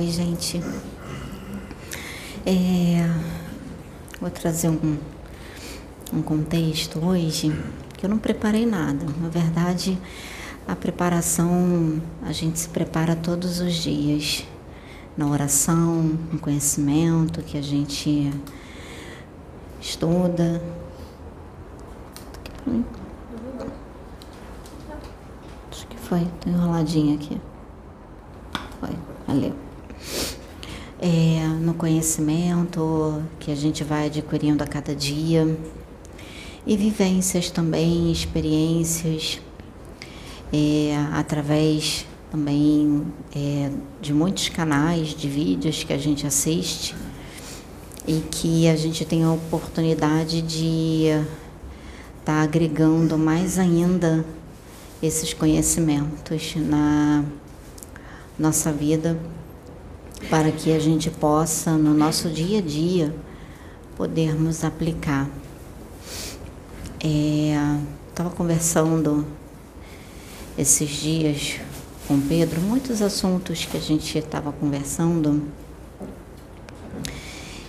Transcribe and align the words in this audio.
Oi, 0.00 0.06
gente. 0.06 0.62
É, 2.46 3.06
vou 4.18 4.30
trazer 4.30 4.70
um, 4.70 4.96
um 6.10 6.22
contexto 6.22 7.04
hoje 7.04 7.54
que 7.98 8.06
eu 8.06 8.08
não 8.08 8.16
preparei 8.16 8.64
nada. 8.64 9.04
Na 9.20 9.28
verdade, 9.28 9.98
a 10.66 10.74
preparação 10.74 12.00
a 12.22 12.32
gente 12.32 12.58
se 12.58 12.68
prepara 12.70 13.14
todos 13.14 13.60
os 13.60 13.74
dias 13.74 14.42
na 15.18 15.26
oração, 15.26 16.18
no 16.32 16.38
conhecimento 16.38 17.42
que 17.42 17.58
a 17.58 17.62
gente 17.62 18.32
estuda. 19.82 20.62
Acho 25.70 25.86
que 25.88 25.98
foi, 25.98 26.26
tô 26.40 26.48
enroladinha 26.48 27.16
aqui. 27.16 27.38
Foi, 28.80 28.96
valeu. 29.26 29.69
É, 31.02 31.46
no 31.62 31.72
conhecimento 31.72 33.22
que 33.38 33.50
a 33.50 33.54
gente 33.54 33.82
vai 33.82 34.06
adquirindo 34.06 34.62
a 34.62 34.66
cada 34.66 34.94
dia. 34.94 35.56
E 36.66 36.76
vivências 36.76 37.48
também, 37.48 38.12
experiências, 38.12 39.40
é, 40.52 40.94
através 41.12 42.06
também 42.30 43.06
é, 43.34 43.70
de 44.00 44.12
muitos 44.12 44.50
canais 44.50 45.08
de 45.08 45.26
vídeos 45.26 45.82
que 45.82 45.92
a 45.94 45.98
gente 45.98 46.26
assiste 46.26 46.94
e 48.06 48.20
que 48.30 48.68
a 48.68 48.76
gente 48.76 49.04
tem 49.04 49.24
a 49.24 49.32
oportunidade 49.32 50.42
de 50.42 51.06
estar 51.06 51.24
tá 52.24 52.42
agregando 52.42 53.16
mais 53.16 53.58
ainda 53.58 54.24
esses 55.02 55.32
conhecimentos 55.32 56.54
na 56.56 57.24
nossa 58.38 58.70
vida 58.70 59.18
para 60.28 60.52
que 60.52 60.72
a 60.72 60.78
gente 60.78 61.10
possa 61.10 61.72
no 61.72 61.94
nosso 61.94 62.28
dia 62.28 62.58
a 62.58 62.62
dia 62.62 63.14
podermos 63.96 64.64
aplicar. 64.64 65.28
Estava 68.10 68.28
é, 68.28 68.32
conversando 68.36 69.26
esses 70.58 70.88
dias 70.90 71.60
com 72.06 72.20
Pedro 72.20 72.60
muitos 72.60 73.00
assuntos 73.00 73.64
que 73.64 73.76
a 73.76 73.80
gente 73.80 74.18
estava 74.18 74.52
conversando 74.52 75.42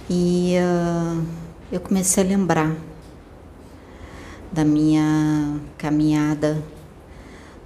e 0.10 0.56
uh, 0.58 1.24
eu 1.72 1.80
comecei 1.80 2.22
a 2.24 2.28
lembrar 2.28 2.76
da 4.52 4.66
minha 4.66 5.58
caminhada, 5.78 6.62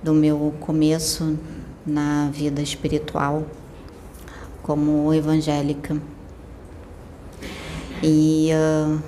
do 0.03 0.13
meu 0.13 0.53
começo 0.59 1.39
na 1.83 2.29
vida 2.31 2.61
espiritual 2.61 3.47
como 4.65 5.13
evangélica. 5.13 5.95
E 8.01 8.49
uh, 8.51 8.99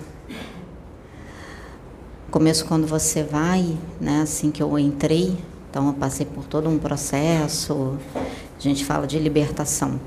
começo 2.30 2.63
quando 2.67 2.86
você 2.86 3.23
vai, 3.23 3.75
né, 4.00 4.22
assim 4.22 4.52
que 4.52 4.61
eu 4.61 4.78
entrei, 4.78 5.35
então 5.67 5.88
eu 5.88 5.94
passei 5.94 6.28
por 6.28 6.45
todo 6.45 6.69
um 6.69 6.78
processo, 6.78 7.97
a 8.16 8.61
gente 8.61 8.85
fala 8.85 9.08
de 9.08 9.17
libertação. 9.17 10.00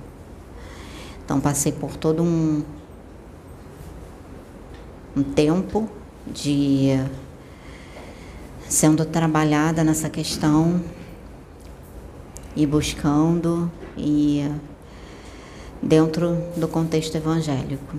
Então 1.25 1.41
passei 1.41 1.73
por 1.73 1.97
todo 1.97 2.23
um, 2.23 2.62
um 5.17 5.22
tempo 5.25 5.88
de 6.28 6.91
sendo 8.69 9.05
trabalhada 9.05 9.82
nessa 9.82 10.09
questão 10.09 10.81
e 12.55 12.65
buscando 12.65 13.69
e 13.97 14.49
dentro 15.83 16.37
do 16.57 16.69
contexto 16.69 17.17
evangélico. 17.17 17.97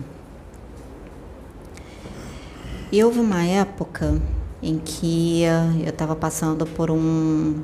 E 2.92 3.04
houve 3.04 3.20
uma 3.20 3.44
época 3.44 4.22
em 4.62 4.78
que 4.78 5.44
eu 5.84 5.90
estava 5.90 6.16
passando 6.16 6.66
por 6.66 6.92
um, 6.92 7.64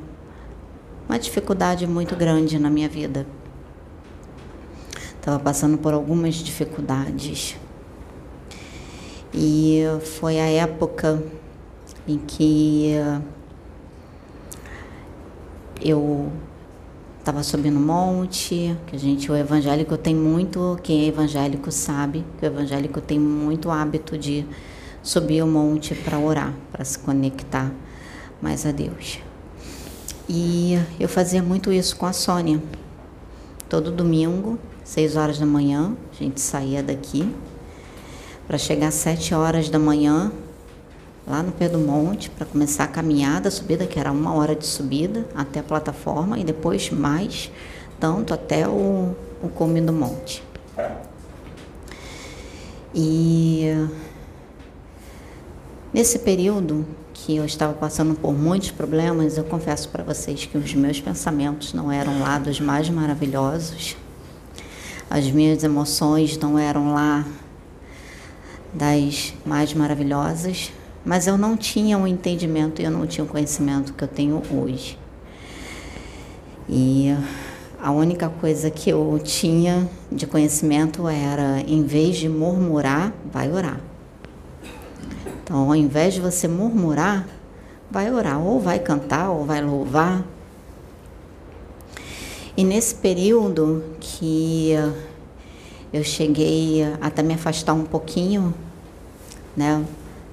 uma 1.08 1.18
dificuldade 1.18 1.86
muito 1.86 2.16
grande 2.16 2.58
na 2.58 2.70
minha 2.70 2.88
vida. 2.88 3.26
Estava 5.18 5.38
passando 5.38 5.76
por 5.76 5.92
algumas 5.92 6.34
dificuldades. 6.36 7.56
E 9.34 9.82
foi 10.18 10.40
a 10.40 10.46
época 10.46 11.22
em 12.06 12.18
que 12.18 12.94
eu 15.82 16.32
estava 17.28 17.42
subindo 17.42 17.78
um 17.78 17.84
monte, 17.84 18.74
que 18.86 18.96
a 18.96 18.98
gente, 18.98 19.30
o 19.30 19.36
evangélico 19.36 19.98
tem 19.98 20.14
muito, 20.14 20.78
quem 20.82 21.02
é 21.02 21.08
evangélico 21.08 21.70
sabe, 21.70 22.24
que 22.38 22.46
o 22.46 22.46
evangélico 22.46 23.02
tem 23.02 23.20
muito 23.20 23.70
hábito 23.70 24.16
de 24.16 24.46
subir 25.02 25.42
o 25.42 25.46
monte 25.46 25.94
para 25.94 26.18
orar, 26.18 26.54
para 26.72 26.82
se 26.86 26.98
conectar 26.98 27.70
mais 28.40 28.64
a 28.64 28.72
Deus. 28.72 29.18
E 30.26 30.78
eu 30.98 31.06
fazia 31.06 31.42
muito 31.42 31.70
isso 31.70 31.98
com 31.98 32.06
a 32.06 32.14
Sônia. 32.14 32.62
Todo 33.68 33.92
domingo, 33.92 34.58
seis 34.82 35.14
horas 35.14 35.38
da 35.38 35.44
manhã, 35.44 35.94
a 36.10 36.24
gente 36.24 36.40
saía 36.40 36.82
daqui 36.82 37.30
para 38.46 38.56
chegar 38.56 38.88
às 38.88 38.94
sete 38.94 39.34
horas 39.34 39.68
da 39.68 39.78
manhã 39.78 40.32
lá 41.28 41.42
no 41.42 41.52
pé 41.52 41.68
do 41.68 41.78
monte 41.78 42.30
para 42.30 42.46
começar 42.46 42.84
a 42.84 42.88
caminhada, 42.88 43.48
a 43.48 43.50
subida, 43.50 43.86
que 43.86 43.98
era 43.98 44.10
uma 44.10 44.34
hora 44.34 44.54
de 44.54 44.66
subida 44.66 45.26
até 45.34 45.60
a 45.60 45.62
plataforma 45.62 46.38
e 46.38 46.44
depois 46.44 46.90
mais 46.90 47.50
tanto 48.00 48.32
até 48.32 48.66
o, 48.68 49.14
o 49.42 49.48
cume 49.48 49.80
do 49.80 49.92
monte. 49.92 50.42
E 52.94 53.66
nesse 55.92 56.20
período 56.20 56.86
que 57.12 57.36
eu 57.36 57.44
estava 57.44 57.72
passando 57.72 58.14
por 58.14 58.32
muitos 58.32 58.70
problemas, 58.70 59.36
eu 59.36 59.44
confesso 59.44 59.88
para 59.88 60.02
vocês 60.02 60.46
que 60.46 60.56
os 60.56 60.72
meus 60.74 61.00
pensamentos 61.00 61.74
não 61.74 61.90
eram 61.92 62.20
lá 62.20 62.38
dos 62.38 62.60
mais 62.60 62.88
maravilhosos, 62.88 63.96
as 65.10 65.30
minhas 65.30 65.64
emoções 65.64 66.38
não 66.38 66.58
eram 66.58 66.94
lá 66.94 67.26
das 68.72 69.34
mais 69.44 69.74
maravilhosas, 69.74 70.70
mas 71.08 71.26
eu 71.26 71.38
não 71.38 71.56
tinha 71.56 71.96
o 71.96 72.02
um 72.02 72.06
entendimento 72.06 72.82
e 72.82 72.84
eu 72.84 72.90
não 72.90 73.06
tinha 73.06 73.24
o 73.24 73.26
conhecimento 73.26 73.94
que 73.94 74.04
eu 74.04 74.08
tenho 74.08 74.42
hoje. 74.50 74.98
E 76.68 77.16
a 77.80 77.90
única 77.90 78.28
coisa 78.28 78.70
que 78.70 78.90
eu 78.90 79.18
tinha 79.24 79.88
de 80.12 80.26
conhecimento 80.26 81.08
era, 81.08 81.60
em 81.66 81.82
vez 81.82 82.18
de 82.18 82.28
murmurar, 82.28 83.14
vai 83.32 83.50
orar. 83.50 83.80
Então, 85.42 85.68
ao 85.68 85.74
invés 85.74 86.12
de 86.12 86.20
você 86.20 86.46
murmurar, 86.46 87.26
vai 87.90 88.12
orar, 88.12 88.38
ou 88.38 88.60
vai 88.60 88.78
cantar, 88.78 89.30
ou 89.30 89.46
vai 89.46 89.62
louvar. 89.62 90.22
E 92.54 92.62
nesse 92.62 92.94
período 92.94 93.82
que 93.98 94.72
eu 95.90 96.04
cheguei 96.04 96.82
até 97.00 97.22
me 97.22 97.32
afastar 97.32 97.72
um 97.72 97.84
pouquinho, 97.84 98.52
né, 99.56 99.82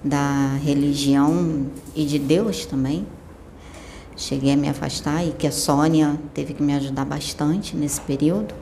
da 0.05 0.55
religião 0.63 1.65
e 1.95 2.05
de 2.05 2.19
Deus 2.19 2.67
também. 2.67 3.07
Cheguei 4.15 4.53
a 4.53 4.55
me 4.55 4.69
afastar 4.69 5.25
e 5.25 5.31
que 5.31 5.47
a 5.47 5.51
Sônia 5.51 6.17
teve 6.33 6.53
que 6.53 6.61
me 6.61 6.73
ajudar 6.75 7.03
bastante 7.03 7.75
nesse 7.75 7.99
período. 8.01 8.53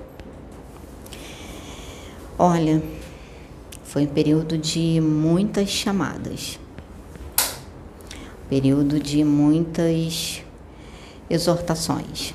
Olha, 2.39 2.81
foi 3.83 4.05
um 4.05 4.07
período 4.07 4.57
de 4.57 5.01
muitas 5.01 5.69
chamadas, 5.69 6.57
período 8.49 8.99
de 8.99 9.23
muitas 9.23 10.41
exortações. 11.29 12.33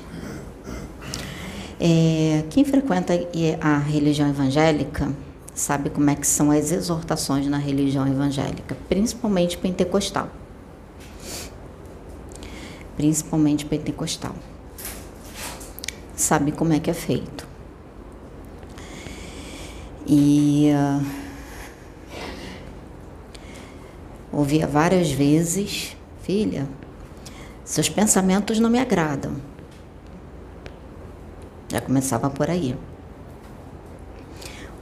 É, 1.79 2.43
quem 2.49 2.63
frequenta 2.63 3.13
a 3.59 3.77
religião 3.79 4.29
evangélica 4.29 5.11
sabe 5.59 5.89
como 5.89 6.09
é 6.09 6.15
que 6.15 6.25
são 6.25 6.51
as 6.51 6.71
exortações 6.71 7.45
na 7.47 7.57
religião 7.57 8.07
evangélica, 8.07 8.77
principalmente 8.87 9.57
pentecostal. 9.57 10.29
Principalmente 12.95 13.65
pentecostal. 13.65 14.33
Sabe 16.15 16.53
como 16.53 16.71
é 16.71 16.79
que 16.79 16.89
é 16.89 16.93
feito. 16.93 17.45
E 20.07 20.71
uh, 20.73 21.05
ouvia 24.31 24.65
várias 24.65 25.11
vezes, 25.11 25.95
filha, 26.23 26.69
seus 27.65 27.89
pensamentos 27.89 28.59
não 28.59 28.69
me 28.69 28.79
agradam. 28.79 29.35
Já 31.67 31.81
começava 31.81 32.29
por 32.29 32.49
aí. 32.49 32.77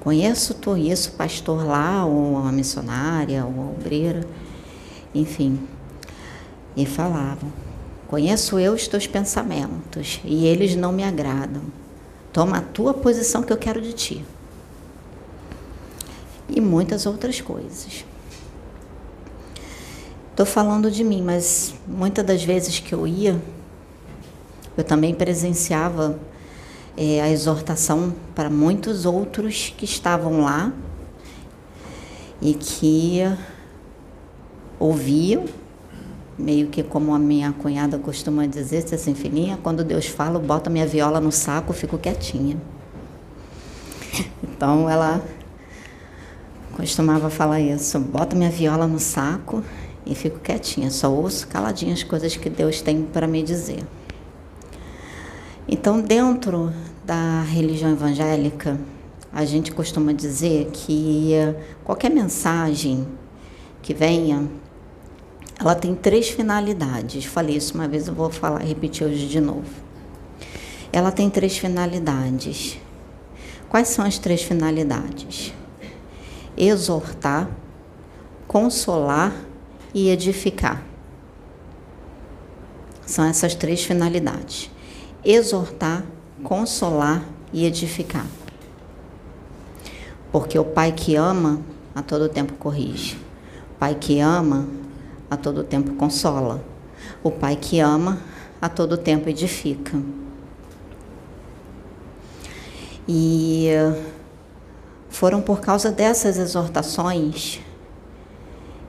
Conheço, 0.07 0.55
conheço 0.55 1.11
pastor 1.11 1.65
lá, 1.67 2.05
ou 2.05 2.37
a 2.37 2.49
missionária, 2.49 3.43
ou 3.43 3.61
a 3.61 3.65
obreira, 3.71 4.25
enfim. 5.13 5.59
E 6.77 6.85
falavam: 6.85 7.51
Conheço 8.07 8.57
eu 8.57 8.71
os 8.71 8.87
teus 8.87 9.05
pensamentos, 9.05 10.21
e 10.23 10.45
eles 10.45 10.77
não 10.77 10.93
me 10.93 11.03
agradam. 11.03 11.61
Toma 12.31 12.59
a 12.59 12.61
tua 12.61 12.93
posição 12.93 13.43
que 13.43 13.51
eu 13.51 13.57
quero 13.57 13.81
de 13.81 13.91
ti. 13.91 14.25
E 16.47 16.61
muitas 16.61 17.05
outras 17.05 17.41
coisas. 17.41 18.05
Estou 20.31 20.45
falando 20.45 20.89
de 20.89 21.03
mim, 21.03 21.21
mas 21.21 21.73
muitas 21.85 22.25
das 22.25 22.41
vezes 22.41 22.79
que 22.79 22.95
eu 22.95 23.05
ia, 23.05 23.37
eu 24.77 24.85
também 24.85 25.13
presenciava 25.13 26.17
é, 26.97 27.21
a 27.21 27.29
exortação 27.29 28.13
para 28.33 28.49
muitos 28.49 29.05
outros 29.05 29.71
que 29.77 29.85
estavam 29.85 30.41
lá 30.41 30.73
e 32.41 32.55
que 32.55 33.21
ouviam, 34.79 35.45
meio 36.37 36.67
que 36.67 36.81
como 36.81 37.13
a 37.13 37.19
minha 37.19 37.51
cunhada 37.53 37.99
costuma 37.99 38.47
dizer, 38.47 38.83
assim, 38.91 39.13
filhinha, 39.13 39.59
quando 39.61 39.83
Deus 39.83 40.07
fala, 40.07 40.39
bota 40.39 40.69
minha 40.69 40.87
viola 40.87 41.21
no 41.21 41.31
saco, 41.31 41.71
fico 41.71 41.97
quietinha. 41.97 42.57
Então 44.43 44.89
ela 44.89 45.23
costumava 46.75 47.29
falar 47.29 47.59
isso, 47.59 47.99
bota 47.99 48.35
minha 48.35 48.49
viola 48.49 48.87
no 48.87 48.99
saco 48.99 49.63
e 50.05 50.15
fico 50.15 50.39
quietinha, 50.39 50.89
só 50.89 51.11
ouço 51.11 51.47
caladinha 51.47 51.93
as 51.93 52.01
coisas 52.01 52.35
que 52.35 52.49
Deus 52.49 52.81
tem 52.81 53.03
para 53.03 53.27
me 53.27 53.43
dizer. 53.43 53.83
Então, 55.67 55.99
dentro 55.99 56.71
da 57.03 57.41
religião 57.41 57.91
evangélica, 57.91 58.79
a 59.33 59.43
gente 59.43 59.71
costuma 59.71 60.13
dizer 60.13 60.69
que 60.71 61.33
qualquer 61.83 62.09
mensagem 62.09 63.05
que 63.81 63.93
venha, 63.93 64.49
ela 65.59 65.75
tem 65.75 65.93
três 65.93 66.29
finalidades. 66.29 67.25
Falei 67.25 67.57
isso 67.57 67.73
uma 67.73 67.87
vez, 67.87 68.07
eu 68.07 68.13
vou 68.13 68.29
falar, 68.29 68.59
repetir 68.59 69.05
hoje 69.05 69.27
de 69.27 69.41
novo. 69.41 69.69
Ela 70.91 71.11
tem 71.11 71.29
três 71.29 71.57
finalidades. 71.57 72.77
Quais 73.67 73.89
são 73.89 74.05
as 74.05 74.17
três 74.17 74.41
finalidades? 74.41 75.53
Exortar, 76.55 77.49
consolar 78.47 79.33
e 79.93 80.09
edificar. 80.09 80.81
São 83.05 83.25
essas 83.25 83.53
três 83.53 83.83
finalidades: 83.83 84.71
exortar, 85.29 86.05
consolar 86.43 87.23
e 87.51 87.65
edificar. 87.65 88.25
Porque 90.31 90.57
o 90.57 90.63
pai 90.63 90.91
que 90.91 91.15
ama, 91.15 91.61
a 91.93 92.01
todo 92.01 92.29
tempo 92.29 92.53
corrige. 92.53 93.17
O 93.71 93.79
pai 93.79 93.95
que 93.95 94.19
ama, 94.19 94.67
a 95.29 95.35
todo 95.35 95.63
tempo 95.63 95.93
consola. 95.95 96.63
O 97.23 97.31
pai 97.31 97.55
que 97.55 97.79
ama, 97.79 98.19
a 98.61 98.69
todo 98.69 98.97
tempo 98.97 99.29
edifica. 99.29 100.01
E 103.07 103.69
foram 105.09 105.41
por 105.41 105.59
causa 105.59 105.91
dessas 105.91 106.37
exortações 106.37 107.59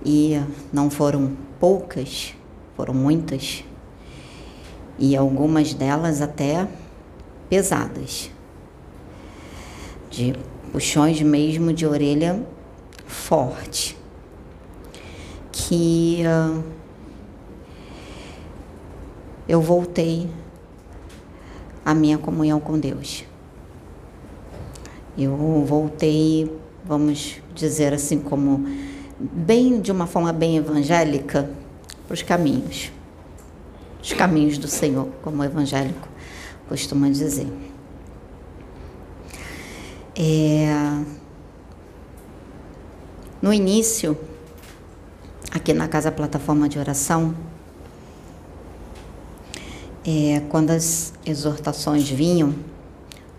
e 0.04 0.40
não 0.72 0.90
foram 0.90 1.36
poucas, 1.58 2.34
foram 2.76 2.94
muitas, 2.94 3.64
e 4.98 5.16
algumas 5.16 5.72
delas 5.72 6.20
até 6.20 6.66
pesadas, 7.48 8.30
de 10.10 10.34
puxões 10.72 11.20
mesmo 11.22 11.72
de 11.72 11.86
orelha 11.86 12.44
forte, 13.06 13.96
que 15.52 16.22
uh, 16.26 16.62
eu 19.48 19.62
voltei 19.62 20.28
à 21.84 21.94
minha 21.94 22.18
comunhão 22.18 22.60
com 22.60 22.78
Deus. 22.78 23.24
Eu 25.16 25.64
voltei, 25.64 26.52
vamos 26.84 27.36
dizer 27.54 27.92
assim, 27.92 28.18
como 28.18 28.66
bem 29.18 29.80
de 29.80 29.90
uma 29.90 30.06
forma 30.06 30.32
bem 30.32 30.56
evangélica 30.58 31.50
para 32.06 32.14
os 32.14 32.22
caminhos, 32.22 32.92
os 34.02 34.12
caminhos 34.12 34.58
do 34.58 34.68
Senhor, 34.68 35.08
como 35.22 35.42
o 35.42 35.44
evangélico 35.44 36.08
costuma 36.68 37.08
dizer. 37.08 37.46
É, 40.14 40.68
no 43.40 43.52
início, 43.52 44.18
aqui 45.52 45.72
na 45.72 45.88
casa 45.88 46.10
plataforma 46.10 46.68
de 46.68 46.78
oração, 46.78 47.34
é, 50.04 50.40
quando 50.48 50.70
as 50.70 51.12
exortações 51.24 52.08
vinham, 52.08 52.54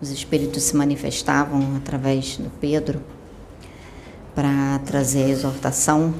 os 0.00 0.10
espíritos 0.10 0.62
se 0.62 0.74
manifestavam 0.74 1.76
através 1.76 2.38
do 2.38 2.48
Pedro 2.58 3.02
para 4.34 4.78
trazer 4.86 5.24
a 5.24 5.28
exortação. 5.28 6.14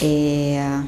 É... 0.00 0.82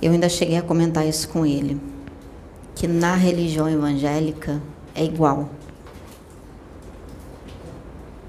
Eu 0.00 0.12
ainda 0.12 0.28
cheguei 0.28 0.56
a 0.56 0.62
comentar 0.62 1.06
isso 1.06 1.28
com 1.28 1.44
ele, 1.44 1.80
que 2.74 2.86
na 2.86 3.14
religião 3.14 3.68
evangélica 3.68 4.62
é 4.94 5.04
igual. 5.04 5.48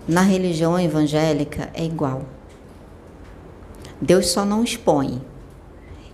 Na 0.07 0.21
religião 0.21 0.79
evangélica 0.79 1.69
é 1.75 1.85
igual. 1.85 2.23
Deus 4.01 4.29
só 4.29 4.43
não 4.43 4.63
expõe. 4.63 5.21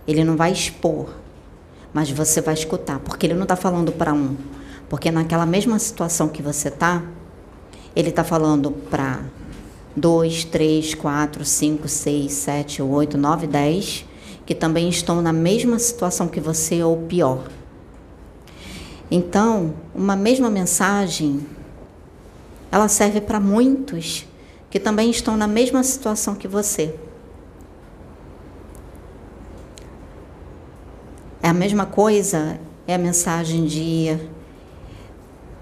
Ele 0.06 0.22
não 0.22 0.36
vai 0.36 0.52
expor, 0.52 1.08
mas 1.92 2.10
você 2.10 2.42
vai 2.42 2.52
escutar, 2.52 2.98
porque 2.98 3.26
ele 3.26 3.34
não 3.34 3.44
está 3.44 3.56
falando 3.56 3.90
para 3.92 4.12
um, 4.12 4.36
porque 4.88 5.10
naquela 5.10 5.46
mesma 5.46 5.78
situação 5.78 6.28
que 6.28 6.42
você 6.42 6.68
está, 6.68 7.02
ele 7.94 8.10
está 8.10 8.22
falando 8.22 8.70
para 8.70 9.24
2, 9.96 10.44
3, 10.44 10.94
4, 10.94 11.44
5, 11.44 11.88
6, 11.88 12.32
7, 12.32 12.82
8, 12.82 13.16
9, 13.16 13.46
10, 13.46 14.04
que 14.46 14.54
também 14.54 14.88
estão 14.88 15.20
na 15.20 15.32
mesma 15.32 15.78
situação 15.78 16.28
que 16.28 16.40
você 16.40 16.82
ou 16.82 16.96
pior. 17.02 17.48
Então, 19.10 19.74
uma 19.94 20.16
mesma 20.16 20.48
mensagem, 20.48 21.44
ela 22.70 22.88
serve 22.88 23.20
para 23.20 23.40
muitos 23.40 24.24
que 24.70 24.80
também 24.80 25.10
estão 25.10 25.36
na 25.36 25.46
mesma 25.46 25.82
situação 25.82 26.34
que 26.34 26.46
você. 26.46 26.94
É 31.42 31.48
a 31.48 31.54
mesma 31.54 31.86
coisa, 31.86 32.58
é 32.86 32.94
a 32.94 32.98
mensagem 32.98 33.66
de 33.66 34.16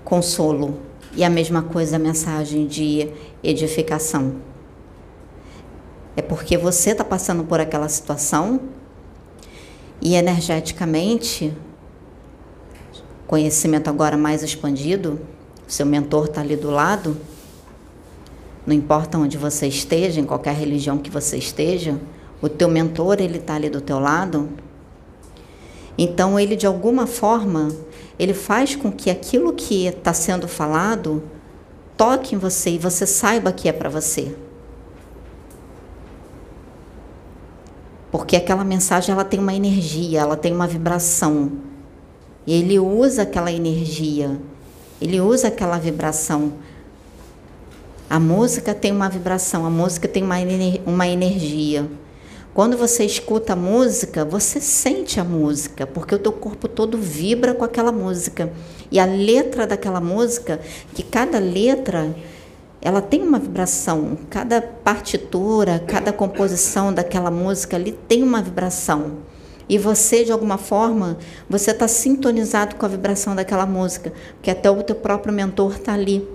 consolo. 0.05 0.79
E 1.17 1.23
a 1.23 1.31
mesma 1.31 1.63
coisa 1.63 1.97
a 1.97 1.99
mensagem 1.99 2.67
de 2.67 3.09
edificação. 3.43 4.37
É 6.17 6.23
porque 6.23 6.57
você 6.57 6.91
está 6.91 7.05
passando 7.05 7.45
por 7.45 7.61
aquela 7.61 7.89
situação 7.89 8.61
e 10.01 10.15
energeticamente, 10.15 11.53
conhecimento 13.27 13.89
agora 13.89 14.17
mais 14.17 14.43
expandido, 14.43 15.21
seu 15.67 15.87
mentor 15.87 16.27
está 16.27 16.41
ali 16.41 16.57
do 16.57 16.71
lado, 16.71 17.17
não 18.67 18.75
importa 18.75 19.19
onde 19.19 19.37
você 19.37 19.67
esteja, 19.67 20.21
em 20.21 20.25
qualquer 20.25 20.55
religião 20.55 20.99
que 20.99 21.11
você 21.11 21.37
esteja, 21.37 21.99
o 22.41 22.49
teu 22.49 22.69
mentor 22.69 23.17
ele 23.21 23.39
está 23.39 23.55
ali 23.55 23.69
do 23.69 23.81
teu 23.81 23.99
lado. 23.99 24.49
Então 25.97 26.39
ele 26.39 26.57
de 26.57 26.67
alguma 26.67 27.07
forma 27.07 27.69
ele 28.19 28.35
faz 28.35 28.77
com 28.77 28.91
que 28.91 29.11
aquilo 29.11 29.53
que 29.53 29.87
está 29.87 30.13
sendo 30.13 30.47
falado 30.47 31.23
toque 31.97 32.35
em 32.35 32.39
você 32.39 32.71
e 32.71 32.79
você 32.79 33.07
saiba 33.07 33.53
que 33.53 33.69
é 33.69 33.73
para 33.73 33.89
você. 33.89 34.35
Porque 38.15 38.37
aquela 38.37 38.63
mensagem 38.63 39.13
ela 39.13 39.25
tem 39.25 39.41
uma 39.41 39.53
energia, 39.53 40.21
ela 40.21 40.37
tem 40.37 40.53
uma 40.53 40.69
vibração. 40.69 41.51
E 42.47 42.55
ele 42.55 42.79
usa 42.79 43.23
aquela 43.23 43.51
energia, 43.51 44.39
ele 45.03 45.21
usa 45.21 45.49
aquela 45.49 45.79
vibração. 45.79 46.53
A 48.09 48.21
música 48.21 48.73
tem 48.73 48.93
uma 48.93 49.09
vibração, 49.09 49.67
a 49.67 49.71
música 49.71 50.07
tem 50.07 50.23
uma, 50.23 50.37
uma 50.87 51.09
energia. 51.09 51.91
Quando 52.55 52.77
você 52.77 53.05
escuta 53.05 53.55
a 53.55 53.57
música, 53.57 54.25
você 54.25 54.61
sente 54.61 55.19
a 55.19 55.25
música, 55.25 55.85
porque 55.85 56.15
o 56.15 56.19
teu 56.21 56.31
corpo 56.33 56.69
todo 56.69 56.97
vibra 56.97 57.53
com 57.53 57.65
aquela 57.65 57.91
música. 57.91 58.53
E 58.93 59.01
a 59.01 59.07
letra 59.07 59.67
daquela 59.67 60.01
música, 60.01 60.61
que 60.95 61.03
cada 61.03 61.41
letra 61.41 62.15
ela 62.85 63.01
tem 63.01 63.23
uma 63.23 63.39
vibração, 63.39 64.19
cada 64.29 64.61
partitura, 64.61 65.83
cada 65.87 66.13
composição 66.13 66.93
daquela 66.93 67.31
música 67.31 67.77
ali 67.77 67.93
tem 68.07 68.23
uma 68.23 68.43
vibração. 68.43 69.13
E 69.67 69.79
você, 69.79 70.23
de 70.23 70.31
alguma 70.31 70.59
forma, 70.59 71.17
você 71.49 71.71
está 71.71 71.89
sintonizado 71.89 72.77
com 72.77 72.85
a 72.85 72.89
vibração 72.89 73.35
daquela 73.35 73.65
música, 73.65 74.13
porque 74.35 74.51
até 74.51 74.71
o 74.71 74.83
teu 74.83 74.95
próprio 74.95 75.33
mentor 75.33 75.73
está 75.77 75.95
ali. 75.95 76.29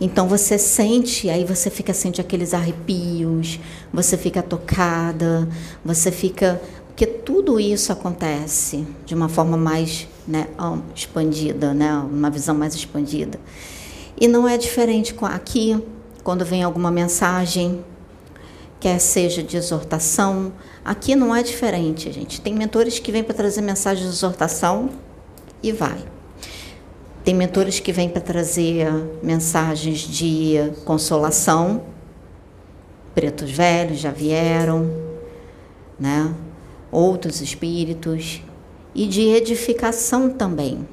Então 0.00 0.28
você 0.28 0.56
sente, 0.56 1.28
aí 1.28 1.44
você 1.44 1.68
fica 1.68 1.92
sente 1.92 2.20
aqueles 2.20 2.54
arrepios, 2.54 3.58
você 3.92 4.16
fica 4.16 4.40
tocada, 4.40 5.48
você 5.84 6.12
fica 6.12 6.60
Porque 6.88 7.06
tudo 7.06 7.58
isso 7.58 7.90
acontece 7.90 8.86
de 9.04 9.14
uma 9.14 9.28
forma 9.28 9.56
mais 9.56 10.06
né, 10.28 10.46
expandida, 10.94 11.72
né, 11.72 11.92
uma 11.94 12.30
visão 12.30 12.54
mais 12.54 12.74
expandida. 12.74 13.40
E 14.22 14.28
não 14.28 14.46
é 14.46 14.56
diferente 14.56 15.16
aqui, 15.22 15.84
quando 16.22 16.44
vem 16.44 16.62
alguma 16.62 16.92
mensagem, 16.92 17.84
quer 18.78 19.00
seja 19.00 19.42
de 19.42 19.56
exortação, 19.56 20.52
aqui 20.84 21.16
não 21.16 21.34
é 21.34 21.42
diferente, 21.42 22.12
gente. 22.12 22.40
Tem 22.40 22.54
mentores 22.54 23.00
que 23.00 23.10
vêm 23.10 23.24
para 23.24 23.34
trazer 23.34 23.60
mensagem 23.62 24.04
de 24.04 24.10
exortação 24.10 24.90
e 25.60 25.72
vai. 25.72 25.98
Tem 27.24 27.34
mentores 27.34 27.80
que 27.80 27.90
vêm 27.90 28.08
para 28.08 28.20
trazer 28.20 28.86
mensagens 29.24 29.98
de 29.98 30.70
consolação. 30.84 31.82
Pretos 33.16 33.50
velhos 33.50 33.98
já 33.98 34.12
vieram, 34.12 34.88
né? 35.98 36.32
Outros 36.92 37.40
espíritos 37.40 38.40
e 38.94 39.04
de 39.08 39.22
edificação 39.22 40.30
também, 40.30 40.86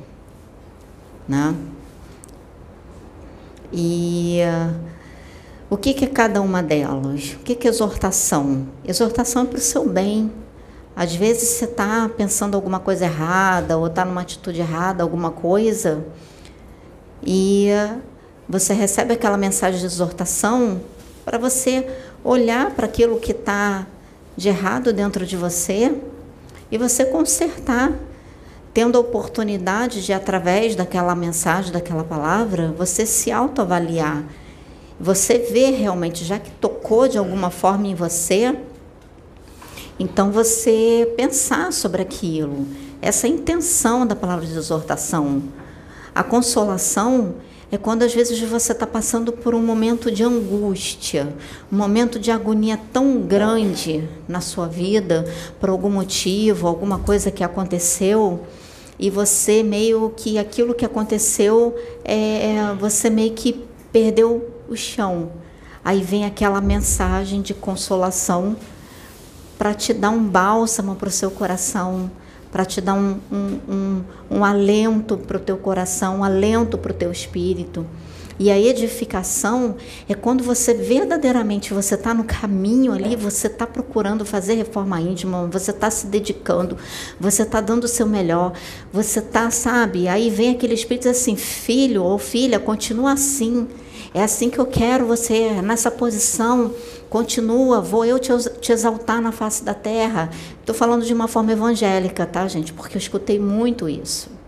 né? 1.28 1.54
E 3.72 4.40
uh, 4.44 4.76
o 5.70 5.78
que, 5.78 5.94
que 5.94 6.06
é 6.06 6.08
cada 6.08 6.42
uma 6.42 6.64
delas? 6.64 7.34
O 7.34 7.40
que, 7.40 7.56
que 7.56 7.68
é 7.68 7.70
exortação? 7.70 8.68
Exortação 8.84 9.44
é 9.44 9.46
para 9.46 9.58
o 9.58 9.62
seu 9.62 9.88
bem. 9.88 10.32
Às 10.96 11.16
vezes 11.16 11.50
você 11.50 11.66
está 11.66 12.10
pensando 12.10 12.56
alguma 12.56 12.80
coisa 12.80 13.06
errada 13.06 13.78
ou 13.78 13.88
está 13.88 14.04
numa 14.04 14.22
atitude 14.22 14.60
errada, 14.60 15.02
alguma 15.02 15.32
coisa, 15.32 16.04
e 17.24 17.70
você 18.48 18.74
recebe 18.74 19.14
aquela 19.14 19.38
mensagem 19.38 19.80
de 19.80 19.86
exortação 19.86 20.82
para 21.24 21.38
você 21.38 21.88
olhar 22.24 22.72
para 22.72 22.86
aquilo 22.86 23.20
que 23.20 23.32
está 23.32 23.86
de 24.36 24.50
errado 24.50 24.92
dentro 24.92 25.26
de 25.26 25.38
você 25.38 25.96
e 26.72 26.78
você 26.78 27.06
consertar, 27.06 27.94
tendo 28.80 28.98
a 28.98 29.02
oportunidade 29.02 30.06
de, 30.06 30.14
através 30.14 30.74
daquela 30.74 31.14
mensagem, 31.14 31.70
daquela 31.70 32.06
palavra, 32.06 32.74
você 32.78 33.06
se 33.06 33.30
autoavaliar. 33.30 34.24
Você 34.98 35.38
ver 35.38 35.72
realmente, 35.72 36.24
já 36.24 36.40
que 36.40 36.50
tocou 36.50 37.06
de 37.06 37.18
alguma 37.18 37.50
forma 37.50 37.88
em 37.88 37.94
você, 37.94 38.58
então 40.00 40.32
você 40.32 41.14
pensar 41.18 41.74
sobre 41.74 42.02
aquilo. 42.02 42.66
Essa 43.02 43.28
intenção 43.28 44.08
da 44.08 44.16
palavra 44.16 44.46
de 44.46 44.58
exortação. 44.58 45.44
A 46.16 46.24
consolação 46.24 47.36
é 47.70 47.78
quando 47.78 48.04
às 48.04 48.14
vezes 48.14 48.40
você 48.40 48.72
está 48.72 48.88
passando 48.88 49.34
por 49.34 49.54
um 49.54 49.62
momento 49.62 50.10
de 50.10 50.24
angústia, 50.24 51.36
um 51.70 51.76
momento 51.76 52.18
de 52.18 52.32
agonia 52.32 52.80
tão 52.94 53.20
grande 53.24 54.08
na 54.26 54.40
sua 54.40 54.68
vida, 54.68 55.26
por 55.60 55.70
algum 55.70 55.90
motivo, 55.90 56.66
alguma 56.66 57.00
coisa 57.00 57.30
que 57.30 57.44
aconteceu, 57.44 58.48
e 59.00 59.10
você 59.10 59.64
meio 59.64 60.14
que 60.16 60.38
aquilo 60.38 60.76
que 60.76 60.86
aconteceu, 60.86 61.74
é, 62.04 62.76
você 62.78 63.10
meio 63.10 63.32
que 63.32 63.66
perdeu 63.94 64.54
o 64.68 64.76
chão. 64.76 65.32
Aí 65.84 66.04
vem 66.04 66.26
aquela 66.26 66.60
mensagem 66.60 67.42
de 67.42 67.54
consolação 67.54 68.58
para 69.58 69.74
te 69.74 69.94
dar 69.94 70.10
um 70.10 70.22
bálsamo 70.22 70.96
para 70.96 71.08
o 71.08 71.12
seu 71.12 71.32
coração, 71.32 72.12
para 72.52 72.66
te 72.66 72.82
dar 72.82 72.94
um, 72.94 73.20
um, 73.32 73.60
um, 73.70 74.04
um 74.30 74.46
alento 74.46 75.18
para 75.18 75.38
o 75.38 75.40
teu 75.40 75.58
coração, 75.58 76.18
um 76.18 76.24
alento 76.24 76.78
para 76.78 76.92
o 76.92 76.96
teu 76.96 77.12
espírito. 77.12 77.86
E 78.40 78.50
a 78.50 78.58
edificação 78.58 79.76
é 80.08 80.16
quando 80.16 80.46
você 80.46 80.74
verdadeiramente 80.74 81.74
você 81.74 81.96
está 81.96 82.14
no 82.14 82.24
caminho 82.24 82.94
ali, 82.94 83.14
você 83.18 83.48
está 83.48 83.68
procurando 83.68 84.24
fazer 84.24 84.54
reforma 84.54 85.02
íntima, 85.02 85.46
você 85.52 85.72
está 85.72 85.92
se 85.92 86.08
dedicando, 86.08 86.78
você 87.20 87.44
está 87.44 87.60
dando 87.60 87.84
o 87.84 87.88
seu 87.88 88.08
melhor, 88.08 88.54
você 88.94 89.20
está, 89.20 89.52
sabe? 89.52 90.08
Aí 90.08 90.30
vem 90.30 90.52
aquele 90.52 90.74
espírito 90.74 91.10
assim, 91.10 91.36
filho 91.36 92.02
ou 92.02 92.18
filha, 92.18 92.60
continua 92.60 93.12
assim. 93.12 93.68
É 94.14 94.24
assim 94.24 94.50
que 94.50 94.58
eu 94.58 94.66
quero 94.66 95.06
você, 95.06 95.62
nessa 95.62 95.92
posição. 95.92 96.74
Continua, 97.10 97.82
vou 97.82 98.06
eu 98.06 98.18
te 98.20 98.72
exaltar 98.72 99.22
na 99.22 99.34
face 99.34 99.64
da 99.64 99.74
terra. 99.74 100.30
Estou 100.62 100.74
falando 100.74 101.04
de 101.06 101.14
uma 101.14 101.28
forma 101.28 101.52
evangélica, 101.52 102.26
tá, 102.26 102.48
gente? 102.48 102.72
Porque 102.72 102.96
eu 102.96 103.00
escutei 103.00 103.38
muito 103.38 103.90
isso. 103.90 104.39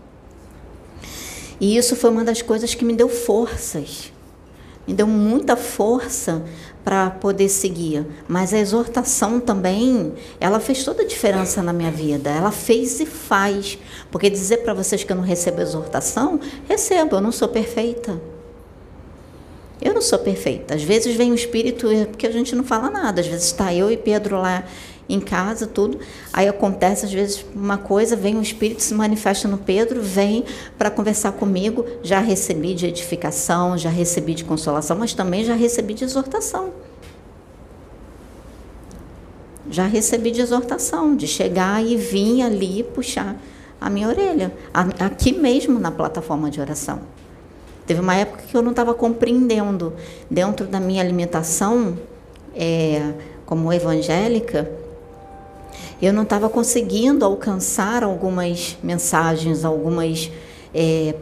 E 1.62 1.76
isso 1.76 1.94
foi 1.94 2.10
uma 2.10 2.24
das 2.24 2.42
coisas 2.42 2.74
que 2.74 2.84
me 2.84 2.92
deu 2.92 3.08
forças. 3.08 4.12
Me 4.84 4.92
deu 4.92 5.06
muita 5.06 5.54
força 5.54 6.42
para 6.82 7.08
poder 7.08 7.48
seguir. 7.48 8.04
Mas 8.26 8.52
a 8.52 8.58
exortação 8.58 9.38
também, 9.38 10.12
ela 10.40 10.58
fez 10.58 10.82
toda 10.82 11.02
a 11.04 11.06
diferença 11.06 11.62
na 11.62 11.72
minha 11.72 11.92
vida. 11.92 12.28
Ela 12.28 12.50
fez 12.50 12.98
e 12.98 13.06
faz. 13.06 13.78
Porque 14.10 14.28
dizer 14.28 14.64
para 14.64 14.74
vocês 14.74 15.04
que 15.04 15.12
eu 15.12 15.14
não 15.14 15.22
recebo 15.22 15.60
exortação, 15.60 16.40
recebo, 16.68 17.14
eu 17.14 17.20
não 17.20 17.30
sou 17.30 17.46
perfeita. 17.46 18.20
Eu 19.80 19.94
não 19.94 20.02
sou 20.02 20.18
perfeita. 20.18 20.74
Às 20.74 20.82
vezes 20.82 21.14
vem 21.14 21.30
o 21.30 21.34
espírito, 21.36 21.88
é 21.92 22.06
porque 22.06 22.26
a 22.26 22.32
gente 22.32 22.56
não 22.56 22.64
fala 22.64 22.90
nada. 22.90 23.20
Às 23.20 23.28
vezes 23.28 23.46
está 23.46 23.72
eu 23.72 23.88
e 23.88 23.96
Pedro 23.96 24.36
lá 24.36 24.64
em 25.08 25.20
casa, 25.20 25.66
tudo. 25.66 25.98
Aí 26.32 26.48
acontece, 26.48 27.04
às 27.04 27.12
vezes, 27.12 27.44
uma 27.54 27.76
coisa, 27.78 28.16
vem 28.16 28.36
um 28.36 28.42
espírito, 28.42 28.82
se 28.82 28.94
manifesta 28.94 29.46
no 29.48 29.58
Pedro, 29.58 30.00
vem 30.00 30.44
para 30.78 30.90
conversar 30.90 31.32
comigo. 31.32 31.84
Já 32.02 32.20
recebi 32.20 32.74
de 32.74 32.86
edificação, 32.86 33.76
já 33.76 33.90
recebi 33.90 34.34
de 34.34 34.44
consolação, 34.44 34.96
mas 34.96 35.12
também 35.12 35.44
já 35.44 35.54
recebi 35.54 35.94
de 35.94 36.04
exortação. 36.04 36.70
Já 39.70 39.86
recebi 39.86 40.30
de 40.30 40.40
exortação, 40.40 41.16
de 41.16 41.26
chegar 41.26 41.84
e 41.84 41.96
vir 41.96 42.42
ali 42.42 42.82
puxar 42.82 43.36
a 43.80 43.90
minha 43.90 44.06
orelha, 44.08 44.52
aqui 44.98 45.32
mesmo 45.32 45.78
na 45.78 45.90
plataforma 45.90 46.50
de 46.50 46.60
oração. 46.60 47.00
Teve 47.86 48.00
uma 48.00 48.14
época 48.14 48.44
que 48.48 48.56
eu 48.56 48.62
não 48.62 48.70
estava 48.70 48.94
compreendendo, 48.94 49.92
dentro 50.30 50.66
da 50.66 50.78
minha 50.78 51.02
alimentação, 51.02 51.98
é, 52.54 53.12
como 53.44 53.72
evangélica, 53.72 54.70
eu 56.02 56.12
não 56.12 56.24
estava 56.24 56.48
conseguindo 56.48 57.24
alcançar 57.24 58.02
algumas 58.02 58.76
mensagens, 58.82 59.64
algumas 59.64 60.30
é, 60.74 61.14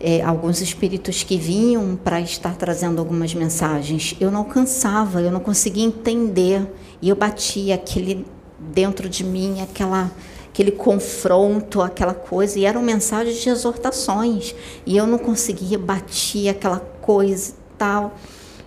é, 0.00 0.20
alguns 0.22 0.60
espíritos 0.60 1.22
que 1.22 1.36
vinham 1.38 1.96
para 1.96 2.20
estar 2.20 2.56
trazendo 2.56 2.98
algumas 2.98 3.32
mensagens. 3.34 4.16
Eu 4.20 4.32
não 4.32 4.40
alcançava, 4.40 5.20
eu 5.20 5.30
não 5.30 5.40
conseguia 5.40 5.84
entender 5.84 6.66
e 7.00 7.08
eu 7.08 7.14
batia 7.14 7.76
aquele 7.76 8.26
dentro 8.58 9.08
de 9.08 9.22
mim 9.22 9.60
aquela 9.60 10.10
aquele 10.48 10.72
confronto, 10.72 11.80
aquela 11.80 12.14
coisa, 12.14 12.58
e 12.58 12.64
eram 12.64 12.82
mensagens 12.82 13.36
de 13.36 13.48
exortações, 13.48 14.56
e 14.84 14.96
eu 14.96 15.06
não 15.06 15.16
conseguia 15.16 15.78
bater 15.78 16.48
aquela 16.48 16.80
coisa 17.00 17.52
e 17.52 17.76
tal, 17.78 18.16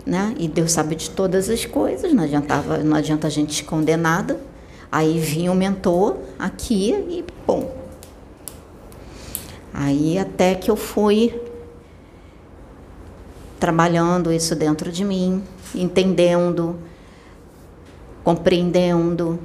né? 0.06 0.34
E 0.38 0.48
Deus 0.48 0.72
sabe 0.72 0.94
de 0.94 1.10
todas 1.10 1.50
as 1.50 1.66
coisas, 1.66 2.10
não 2.14 2.24
adiantava, 2.24 2.78
não 2.78 2.96
adianta 2.96 3.26
a 3.26 3.30
gente 3.30 3.50
esconder 3.50 3.98
nada. 3.98 4.40
Aí 4.92 5.18
vinha 5.18 5.50
o 5.50 5.54
mentor 5.54 6.18
aqui 6.38 6.92
e 6.92 7.24
bom. 7.46 7.74
Aí 9.74 10.18
até 10.18 10.54
que 10.54 10.70
eu 10.70 10.76
fui 10.76 11.34
trabalhando 13.58 14.30
isso 14.30 14.54
dentro 14.54 14.92
de 14.92 15.04
mim, 15.04 15.42
entendendo, 15.74 16.78
compreendendo, 18.22 19.40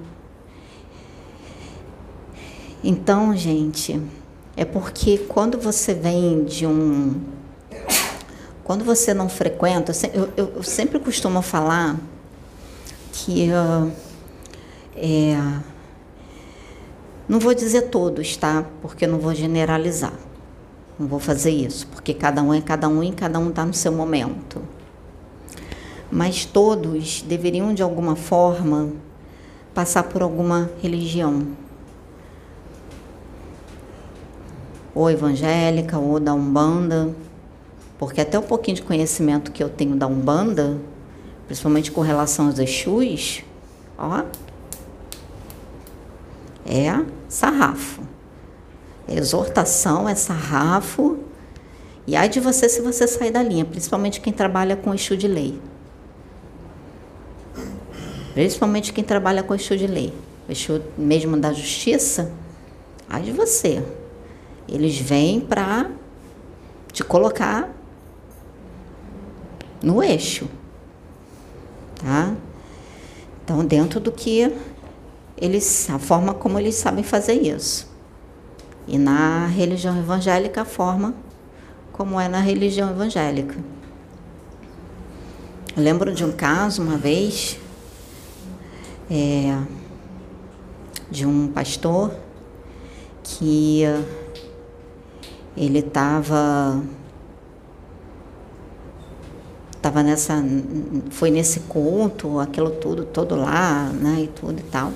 então, 2.84 3.36
gente, 3.36 4.02
é 4.56 4.64
porque 4.64 5.18
quando 5.18 5.60
você 5.60 5.94
vem 5.94 6.46
de 6.46 6.66
um. 6.66 7.20
Quando 8.64 8.84
você 8.84 9.14
não 9.14 9.30
frequenta, 9.30 9.92
eu, 10.14 10.30
eu, 10.38 10.54
eu 10.56 10.64
sempre 10.64 11.00
costumo 11.00 11.42
falar 11.42 11.98
que. 13.12 13.50
Uh, 13.52 14.07
é, 14.98 15.38
não 17.28 17.40
vou 17.40 17.54
dizer 17.54 17.90
todos, 17.90 18.36
tá? 18.38 18.66
Porque 18.82 19.06
não 19.06 19.20
vou 19.20 19.34
generalizar. 19.36 20.14
Não 21.00 21.08
vou 21.08 21.20
fazer 21.20 21.52
isso, 21.52 21.86
porque 21.88 22.14
cada 22.14 22.42
um 22.42 22.54
é 22.54 22.60
cada 22.60 22.88
um 22.90 23.04
e 23.04 23.12
cada 23.12 23.38
um 23.38 23.50
está 23.50 23.64
no 23.64 23.74
seu 23.74 23.92
momento. 23.92 24.62
Mas 26.12 26.46
todos 26.46 27.22
deveriam, 27.22 27.74
de 27.74 27.84
alguma 27.84 28.16
forma, 28.16 28.92
passar 29.74 30.04
por 30.04 30.24
alguma 30.24 30.72
religião 30.82 31.48
ou 34.96 35.12
evangélica, 35.12 36.00
ou 36.00 36.20
da 36.20 36.34
Umbanda, 36.34 37.14
porque 38.00 38.20
até 38.20 38.40
o 38.40 38.42
pouquinho 38.42 38.78
de 38.78 38.82
conhecimento 38.82 39.52
que 39.52 39.62
eu 39.62 39.70
tenho 39.70 39.96
da 39.96 40.08
Umbanda, 40.08 40.80
principalmente 41.46 41.92
com 41.92 42.02
relação 42.02 42.48
aos 42.48 42.58
Exus, 42.58 43.44
ó, 43.96 44.24
é 46.68 47.04
sarrafo. 47.30 48.02
Exortação 49.08 50.08
é 50.08 50.14
sarrafo. 50.14 51.18
E 52.06 52.16
ai 52.16 52.30
de 52.30 52.40
você 52.40 52.70
se 52.70 52.82
você 52.82 53.08
sair 53.08 53.32
da 53.32 53.42
linha, 53.42 53.66
principalmente 53.66 54.22
quem 54.22 54.34
trabalha 54.34 54.76
com 54.76 54.94
Exu 54.94 55.16
de 55.16 55.28
lei. 55.28 55.60
Principalmente 58.34 58.94
quem 58.94 59.04
trabalha 59.04 59.44
com 59.44 59.56
Exu 59.56 59.76
de 59.76 59.88
lei. 59.88 60.14
o 60.48 60.52
Exu 60.52 60.82
mesmo 60.98 61.38
da 61.38 61.52
justiça, 61.54 62.32
ai 63.10 63.24
de 63.24 63.32
você. 63.32 63.84
Eles 64.68 64.98
vêm 64.98 65.40
para 65.40 65.90
te 66.92 67.04
colocar 67.04 67.70
no 69.82 70.04
eixo, 70.04 70.48
tá? 71.96 72.34
Então, 73.44 73.64
dentro 73.64 74.00
do 74.00 74.12
que 74.12 74.52
eles, 75.38 75.90
a 75.90 76.00
forma 76.00 76.34
como 76.34 76.60
eles 76.60 76.76
sabem 76.76 77.04
fazer 77.04 77.34
isso. 77.34 77.88
E 78.88 78.98
na 78.98 79.46
religião 79.48 79.98
evangélica, 79.98 80.62
a 80.62 80.66
forma 80.66 81.14
como 81.92 82.20
é 82.20 82.28
na 82.28 82.40
religião 82.40 82.90
evangélica. 82.90 83.56
Eu 85.76 85.84
lembro 85.84 86.14
de 86.14 86.24
um 86.24 86.32
caso 86.32 86.82
uma 86.82 86.98
vez 86.98 87.60
é, 89.10 89.58
de 91.10 91.26
um 91.26 91.48
pastor 91.48 92.14
que 93.24 93.84
ele 95.56 95.80
estava 95.80 96.82
tava 99.82 100.02
nessa 100.02 100.44
foi 101.12 101.30
nesse 101.30 101.62
culto 101.62 102.40
aquilo 102.40 102.72
tudo 102.72 103.06
todo 103.06 103.36
lá 103.36 103.90
né 103.94 104.22
e 104.24 104.28
tudo 104.28 104.60
e 104.60 104.64
tal 104.64 104.92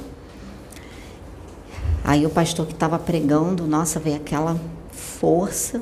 aí 2.04 2.26
o 2.26 2.30
pastor 2.30 2.66
que 2.66 2.74
estava 2.74 2.98
pregando 2.98 3.66
nossa 3.66 4.00
veio 4.00 4.18
aquela 4.18 4.60
força 4.92 5.82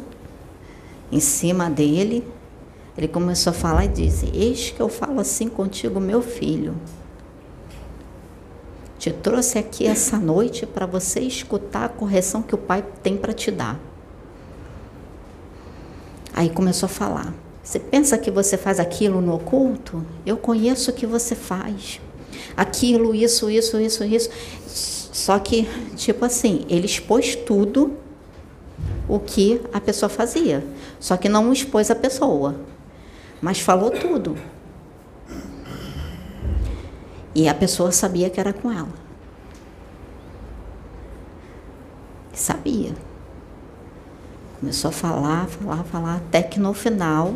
em 1.12 1.20
cima 1.20 1.70
dele 1.70 2.26
ele 2.98 3.08
começou 3.08 3.52
a 3.52 3.54
falar 3.54 3.86
e 3.86 3.88
disse 3.90 4.30
eis 4.34 4.72
que 4.72 4.82
eu 4.82 4.90
falo 4.90 5.20
assim 5.20 5.48
contigo 5.48 6.00
meu 6.00 6.22
filho 6.22 6.76
te 8.98 9.12
trouxe 9.12 9.58
aqui 9.58 9.88
essa 9.88 10.18
noite 10.18 10.66
para 10.66 10.86
você 10.86 11.22
escutar 11.22 11.86
a 11.86 11.90
correção 11.90 12.42
que 12.42 12.54
o 12.54 12.58
pai 12.58 12.84
tem 13.02 13.16
para 13.16 13.34
te 13.34 13.50
dar 13.50 13.80
aí 16.34 16.50
começou 16.50 16.88
a 16.88 16.90
falar 16.90 17.34
você 17.70 17.78
pensa 17.78 18.18
que 18.18 18.32
você 18.32 18.58
faz 18.58 18.80
aquilo 18.80 19.22
no 19.22 19.36
oculto? 19.36 20.04
Eu 20.26 20.38
conheço 20.38 20.90
o 20.90 20.94
que 20.94 21.06
você 21.06 21.36
faz. 21.36 22.02
Aquilo, 22.58 23.14
isso, 23.14 23.48
isso, 23.48 23.80
isso, 23.80 24.04
isso. 24.04 24.30
Só 25.20 25.38
que, 25.38 25.68
tipo 25.98 26.24
assim, 26.24 26.66
ele 26.70 26.86
expôs 26.86 27.36
tudo 27.36 27.98
o 29.06 29.20
que 29.20 29.62
a 29.74 29.82
pessoa 29.82 30.08
fazia. 30.08 30.66
Só 30.98 31.18
que 31.18 31.28
não 31.28 31.52
expôs 31.52 31.92
a 31.92 31.96
pessoa, 31.96 32.56
mas 33.42 33.60
falou 33.60 33.92
tudo. 33.92 34.38
E 37.36 37.50
a 37.50 37.54
pessoa 37.54 37.92
sabia 37.92 38.30
que 38.30 38.40
era 38.40 38.54
com 38.54 38.72
ela. 38.72 38.94
Sabia. 42.32 42.94
Começou 44.58 44.88
a 44.88 44.94
falar, 44.94 45.48
falar, 45.48 45.84
falar, 45.84 46.16
até 46.16 46.42
que 46.42 46.62
no 46.62 46.74
final 46.74 47.36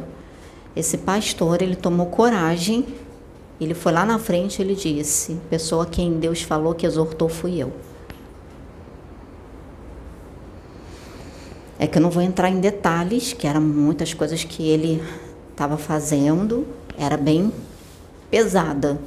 esse 0.73 0.99
pastor, 0.99 1.61
ele 1.61 1.75
tomou 1.75 2.05
coragem, 2.05 2.85
ele 3.59 3.73
foi 3.73 3.91
lá 3.91 4.05
na 4.05 4.19
frente, 4.19 4.61
ele 4.61 4.75
disse: 4.75 5.39
"Pessoa 5.49 5.85
quem 5.85 6.19
Deus 6.19 6.41
falou 6.41 6.73
que 6.73 6.85
exortou 6.85 7.29
fui 7.29 7.57
eu". 7.61 7.71
É 11.79 11.87
que 11.87 11.97
eu 11.97 12.01
não 12.01 12.09
vou 12.09 12.23
entrar 12.23 12.49
em 12.49 12.59
detalhes, 12.59 13.33
que 13.33 13.45
eram 13.45 13.61
muitas 13.61 14.13
coisas 14.13 14.43
que 14.43 14.67
ele 14.69 15.03
estava 15.51 15.77
fazendo, 15.77 16.65
era 16.97 17.17
bem 17.17 17.51
pesada. 18.31 18.99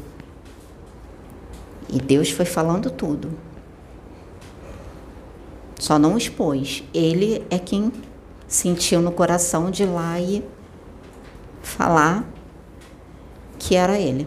E 1.89 1.99
Deus 2.01 2.31
foi 2.31 2.45
falando 2.45 2.91
tudo. 2.91 3.31
Só 5.79 5.99
não 5.99 6.17
expôs. 6.17 6.83
Ele 6.93 7.45
é 7.51 7.59
quem 7.59 7.93
sentiu 8.49 9.01
no 9.01 9.13
coração 9.13 9.71
de 9.71 9.83
ir 9.85 9.87
lá 9.87 10.21
e 10.21 10.45
falar 11.63 12.25
que 13.59 13.75
era 13.75 13.99
ele. 13.99 14.27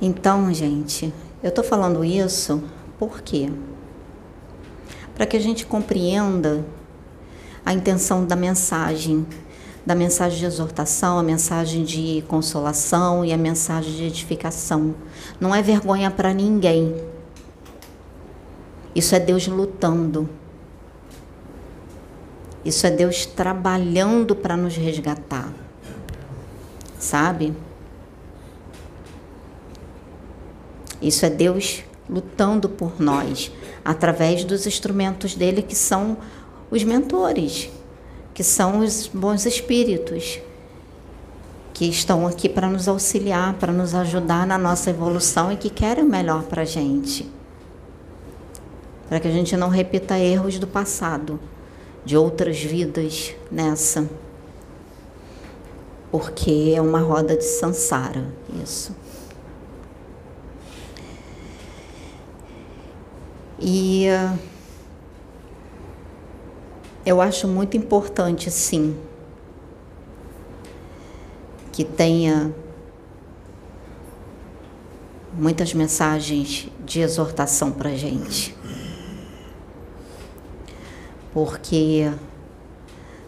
Então, 0.00 0.52
gente, 0.52 1.12
eu 1.42 1.48
estou 1.48 1.62
falando 1.62 2.04
isso 2.04 2.62
por 2.98 3.20
quê? 3.20 3.50
Para 5.14 5.26
que 5.26 5.36
a 5.36 5.40
gente 5.40 5.66
compreenda 5.66 6.64
a 7.64 7.72
intenção 7.72 8.24
da 8.24 8.34
mensagem, 8.34 9.26
da 9.86 9.94
mensagem 9.94 10.38
de 10.38 10.46
exortação, 10.46 11.18
a 11.18 11.22
mensagem 11.22 11.84
de 11.84 12.24
consolação 12.26 13.24
e 13.24 13.32
a 13.32 13.38
mensagem 13.38 13.92
de 13.92 14.04
edificação. 14.04 14.94
Não 15.40 15.54
é 15.54 15.62
vergonha 15.62 16.10
para 16.10 16.32
ninguém. 16.32 16.96
Isso 18.94 19.14
é 19.14 19.20
Deus 19.20 19.46
lutando 19.46 20.28
isso 22.64 22.86
é 22.86 22.90
Deus 22.90 23.26
trabalhando 23.26 24.36
para 24.36 24.56
nos 24.56 24.76
resgatar. 24.76 25.52
Sabe? 27.02 27.52
Isso 31.02 31.26
é 31.26 31.30
Deus 31.30 31.82
lutando 32.08 32.68
por 32.68 33.00
nós 33.00 33.50
através 33.84 34.44
dos 34.44 34.68
instrumentos 34.68 35.34
dele 35.34 35.62
que 35.62 35.74
são 35.74 36.16
os 36.70 36.84
mentores, 36.84 37.68
que 38.32 38.44
são 38.44 38.78
os 38.78 39.08
bons 39.08 39.44
espíritos 39.46 40.38
que 41.74 41.86
estão 41.86 42.24
aqui 42.24 42.48
para 42.48 42.68
nos 42.68 42.86
auxiliar, 42.86 43.54
para 43.54 43.72
nos 43.72 43.96
ajudar 43.96 44.46
na 44.46 44.56
nossa 44.56 44.90
evolução 44.90 45.50
e 45.50 45.56
que 45.56 45.70
querem 45.70 46.04
o 46.04 46.08
melhor 46.08 46.44
para 46.44 46.62
a 46.62 46.64
gente. 46.64 47.28
Para 49.08 49.18
que 49.18 49.26
a 49.26 49.32
gente 49.32 49.56
não 49.56 49.68
repita 49.68 50.16
erros 50.16 50.56
do 50.56 50.68
passado 50.68 51.40
de 52.04 52.16
outras 52.16 52.62
vidas 52.62 53.34
nessa. 53.50 54.08
Porque 56.12 56.72
é 56.76 56.80
uma 56.80 57.00
roda 57.00 57.36
de 57.36 57.42
sansara, 57.42 58.24
isso. 58.62 58.94
E 63.58 64.06
uh, 64.08 64.38
eu 67.04 67.20
acho 67.20 67.48
muito 67.48 67.76
importante, 67.76 68.48
sim, 68.48 68.96
que 71.72 71.82
tenha 71.84 72.54
muitas 75.32 75.74
mensagens 75.74 76.68
de 76.84 77.00
exortação 77.00 77.72
para 77.72 77.96
gente 77.96 78.54
porque 81.32 82.12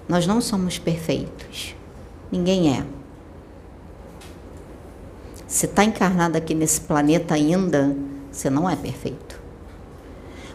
nós 0.08 0.26
não 0.26 0.40
somos 0.40 0.78
perfeitos. 0.78 1.74
Ninguém 2.30 2.76
é. 2.76 2.84
Se 5.46 5.66
está 5.66 5.84
encarnado 5.84 6.36
aqui 6.36 6.54
nesse 6.54 6.80
planeta 6.80 7.34
ainda, 7.34 7.96
você 8.30 8.50
não 8.50 8.68
é 8.68 8.74
perfeito. 8.74 9.40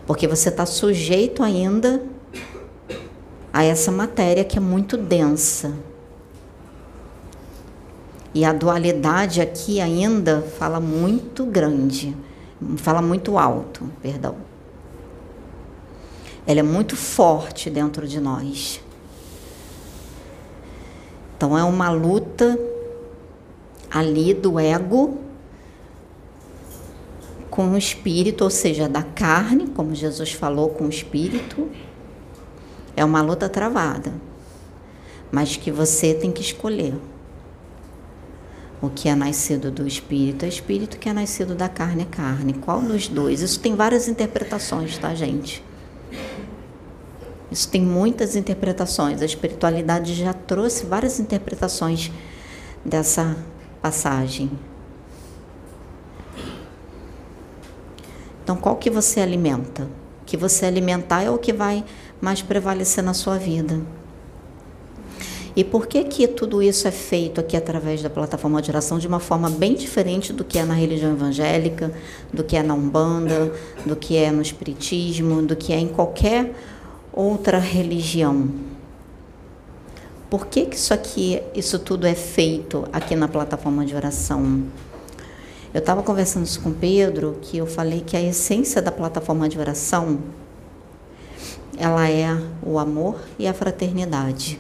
Porque 0.06 0.28
você 0.28 0.50
está 0.50 0.66
sujeito 0.66 1.44
ainda 1.44 2.04
a 3.54 3.64
essa 3.64 3.92
matéria 3.92 4.44
que 4.44 4.58
é 4.58 4.62
muito 4.62 4.98
densa. 4.98 5.74
E 8.34 8.44
a 8.46 8.54
dualidade 8.54 9.42
aqui 9.42 9.80
ainda 9.80 10.42
fala 10.42 10.80
muito 10.80 11.46
grande, 11.46 12.16
fala 12.78 13.02
muito 13.02 13.38
alto, 13.38 13.90
perdão 14.02 14.50
ela 16.50 16.62
é 16.62 16.64
muito 16.64 16.96
forte 16.96 17.70
dentro 17.70 18.08
de 18.08 18.20
nós. 18.20 18.82
Então 21.40 21.58
é 21.58 21.64
uma 21.64 21.90
luta 21.90 22.60
ali 23.90 24.34
do 24.34 24.60
ego 24.60 25.20
com 27.50 27.70
o 27.70 27.78
espírito, 27.78 28.44
ou 28.44 28.50
seja, 28.50 28.90
da 28.90 29.04
carne, 29.04 29.68
como 29.68 29.96
Jesus 29.96 30.34
falou 30.34 30.68
com 30.72 30.84
o 30.84 30.90
espírito. 30.90 31.70
É 32.94 33.06
uma 33.06 33.22
luta 33.22 33.48
travada, 33.48 34.12
mas 35.32 35.56
que 35.56 35.72
você 35.72 36.14
tem 36.14 36.30
que 36.30 36.42
escolher. 36.42 36.94
O 38.82 38.90
que 38.90 39.08
é 39.08 39.16
nascido 39.16 39.72
do 39.72 39.88
espírito 39.88 40.44
é 40.44 40.50
espírito, 40.50 40.96
o 40.96 41.00
que 41.00 41.08
é 41.08 41.14
nascido 41.14 41.56
da 41.56 41.70
carne 41.70 42.02
é 42.02 42.06
carne. 42.06 42.52
Qual 42.52 42.82
dos 42.82 43.08
dois? 43.08 43.40
Isso 43.42 43.62
tem 43.62 43.76
várias 43.76 44.10
interpretações, 44.10 44.98
tá, 44.98 45.16
gente? 45.16 45.64
Isso 47.52 47.68
tem 47.70 47.82
muitas 47.82 48.36
interpretações. 48.36 49.22
A 49.22 49.26
espiritualidade 49.26 50.14
já 50.14 50.34
trouxe 50.34 50.86
várias 50.86 51.20
interpretações 51.20 52.12
dessa 52.86 53.36
passagem. 53.82 54.52
Então, 58.44 58.56
qual 58.56 58.76
que 58.76 58.90
você 58.90 59.20
alimenta? 59.20 59.84
O 60.22 60.26
que 60.26 60.38
você 60.38 60.66
alimentar 60.66 61.24
é 61.24 61.30
o 61.30 61.38
que 61.38 61.54
vai 61.54 61.84
mais 62.22 62.42
prevalecer 62.42 63.04
na 63.04 63.14
sua 63.14 63.38
vida. 63.38 63.80
E 65.56 65.64
por 65.64 65.88
que 65.88 66.04
que 66.04 66.28
tudo 66.28 66.62
isso 66.62 66.88
é 66.88 66.92
feito 66.92 67.42
aqui 67.42 67.58
através 67.58 68.02
da 68.02 68.10
plataforma 68.10 68.62
de 68.62 68.70
oração 68.70 69.00
de 69.00 69.08
uma 69.08 69.20
forma 69.20 69.50
bem 69.50 69.74
diferente 69.74 70.32
do 70.32 70.44
que 70.44 70.58
é 70.58 70.64
na 70.64 70.74
religião 70.74 71.12
evangélica, 71.12 71.92
do 72.32 72.44
que 72.44 72.56
é 72.56 72.64
na 72.64 72.74
Umbanda, 72.74 73.52
do 73.86 73.96
que 73.96 74.16
é 74.16 74.32
no 74.32 74.42
Espiritismo, 74.42 75.42
do 75.42 75.56
que 75.56 75.74
é 75.74 75.80
em 75.80 75.88
qualquer 75.88 76.54
outra 77.12 77.60
religião? 77.60 78.50
Por 80.30 80.48
que, 80.48 80.66
que 80.66 80.76
isso 80.76 80.94
aqui, 80.94 81.42
isso 81.56 81.80
tudo 81.80 82.06
é 82.06 82.14
feito 82.14 82.88
aqui 82.94 83.16
na 83.16 83.28
plataforma 83.28 83.86
de 83.86 83.96
oração? 83.96 84.64
Eu 85.74 85.80
estava 85.80 86.04
conversando 86.04 86.46
isso 86.46 86.62
com 86.62 86.70
o 86.70 86.74
Pedro, 86.74 87.38
que 87.42 87.58
eu 87.58 87.66
falei 87.66 88.02
que 88.02 88.16
a 88.16 88.22
essência 88.22 88.82
da 88.82 88.92
plataforma 88.92 89.48
de 89.50 89.60
oração 89.60 90.20
ela 91.80 92.10
é 92.10 92.38
o 92.62 92.78
amor 92.78 93.22
e 93.40 93.48
a 93.48 93.54
fraternidade. 93.54 94.60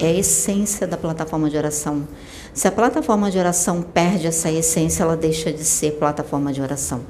É 0.00 0.06
a 0.06 0.12
essência 0.12 0.84
da 0.84 0.96
plataforma 0.96 1.48
de 1.48 1.56
oração. 1.56 2.06
Se 2.52 2.66
a 2.66 2.72
plataforma 2.72 3.30
de 3.30 3.38
oração 3.38 3.82
perde 3.82 4.26
essa 4.26 4.50
essência, 4.50 5.04
ela 5.04 5.16
deixa 5.16 5.52
de 5.52 5.64
ser 5.64 5.92
plataforma 5.92 6.52
de 6.52 6.60
oração. 6.60 7.02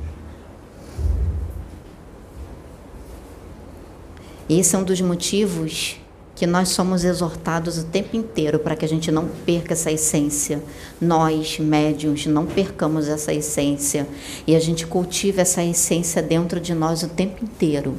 Esse 4.48 4.76
é 4.76 4.78
um 4.78 4.84
dos 4.84 5.00
motivos 5.00 5.98
que 6.36 6.46
nós 6.46 6.68
somos 6.68 7.02
exortados 7.02 7.78
o 7.78 7.84
tempo 7.84 8.14
inteiro 8.14 8.58
para 8.58 8.76
que 8.76 8.84
a 8.84 8.88
gente 8.88 9.10
não 9.10 9.26
perca 9.44 9.72
essa 9.72 9.90
essência. 9.90 10.62
Nós, 11.00 11.58
médiums, 11.58 12.26
não 12.26 12.46
percamos 12.46 13.08
essa 13.08 13.32
essência 13.32 14.06
e 14.46 14.54
a 14.54 14.60
gente 14.60 14.86
cultiva 14.86 15.40
essa 15.40 15.64
essência 15.64 16.22
dentro 16.22 16.60
de 16.60 16.74
nós 16.74 17.02
o 17.02 17.08
tempo 17.08 17.42
inteiro. 17.42 17.96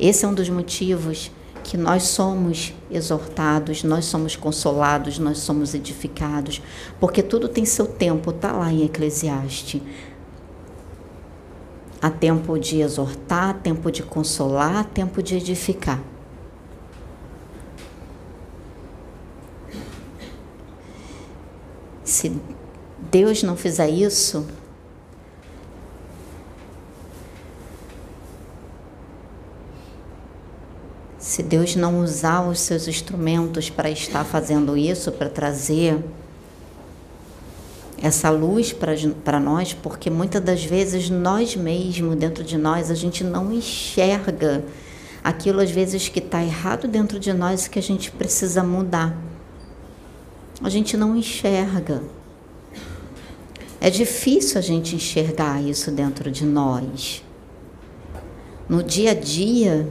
Esse 0.00 0.24
é 0.24 0.28
um 0.28 0.34
dos 0.34 0.48
motivos 0.48 1.30
que 1.62 1.76
nós 1.76 2.04
somos 2.04 2.72
exortados, 2.90 3.82
nós 3.82 4.04
somos 4.04 4.34
consolados, 4.34 5.18
nós 5.18 5.38
somos 5.38 5.74
edificados, 5.74 6.62
porque 7.00 7.22
tudo 7.22 7.48
tem 7.48 7.64
seu 7.64 7.86
tempo, 7.86 8.30
está 8.30 8.52
lá 8.52 8.72
em 8.72 8.84
Eclesiastes. 8.84 9.82
Há 12.00 12.10
tempo 12.10 12.58
de 12.58 12.80
exortar, 12.80 13.54
tempo 13.60 13.90
de 13.90 14.02
consolar, 14.02 14.84
tempo 14.84 15.22
de 15.22 15.36
edificar. 15.36 16.00
Se 22.04 22.40
Deus 23.10 23.42
não 23.42 23.56
fizer 23.56 23.88
isso, 23.88 24.46
se 31.18 31.42
Deus 31.42 31.74
não 31.74 32.00
usar 32.00 32.48
os 32.48 32.60
seus 32.60 32.86
instrumentos 32.86 33.68
para 33.68 33.90
estar 33.90 34.24
fazendo 34.24 34.76
isso, 34.76 35.10
para 35.10 35.28
trazer 35.28 36.02
essa 38.06 38.30
luz 38.30 38.74
para 39.24 39.40
nós, 39.40 39.74
porque 39.74 40.08
muitas 40.08 40.42
das 40.42 40.64
vezes 40.64 41.10
nós 41.10 41.54
mesmos, 41.56 42.16
dentro 42.16 42.42
de 42.42 42.56
nós, 42.56 42.90
a 42.90 42.94
gente 42.94 43.22
não 43.22 43.52
enxerga 43.52 44.64
aquilo 45.22 45.60
às 45.60 45.70
vezes 45.70 46.08
que 46.08 46.20
está 46.20 46.42
errado 46.42 46.88
dentro 46.88 47.18
de 47.18 47.32
nós 47.32 47.66
e 47.66 47.70
que 47.70 47.78
a 47.78 47.82
gente 47.82 48.10
precisa 48.10 48.62
mudar 48.62 49.16
a 50.62 50.68
gente 50.68 50.96
não 50.96 51.16
enxerga. 51.16 52.02
É 53.80 53.90
difícil 53.90 54.58
a 54.58 54.62
gente 54.62 54.96
enxergar 54.96 55.62
isso 55.62 55.90
dentro 55.90 56.30
de 56.30 56.44
nós. 56.44 57.22
No 58.68 58.82
dia 58.82 59.10
a 59.10 59.14
dia, 59.14 59.88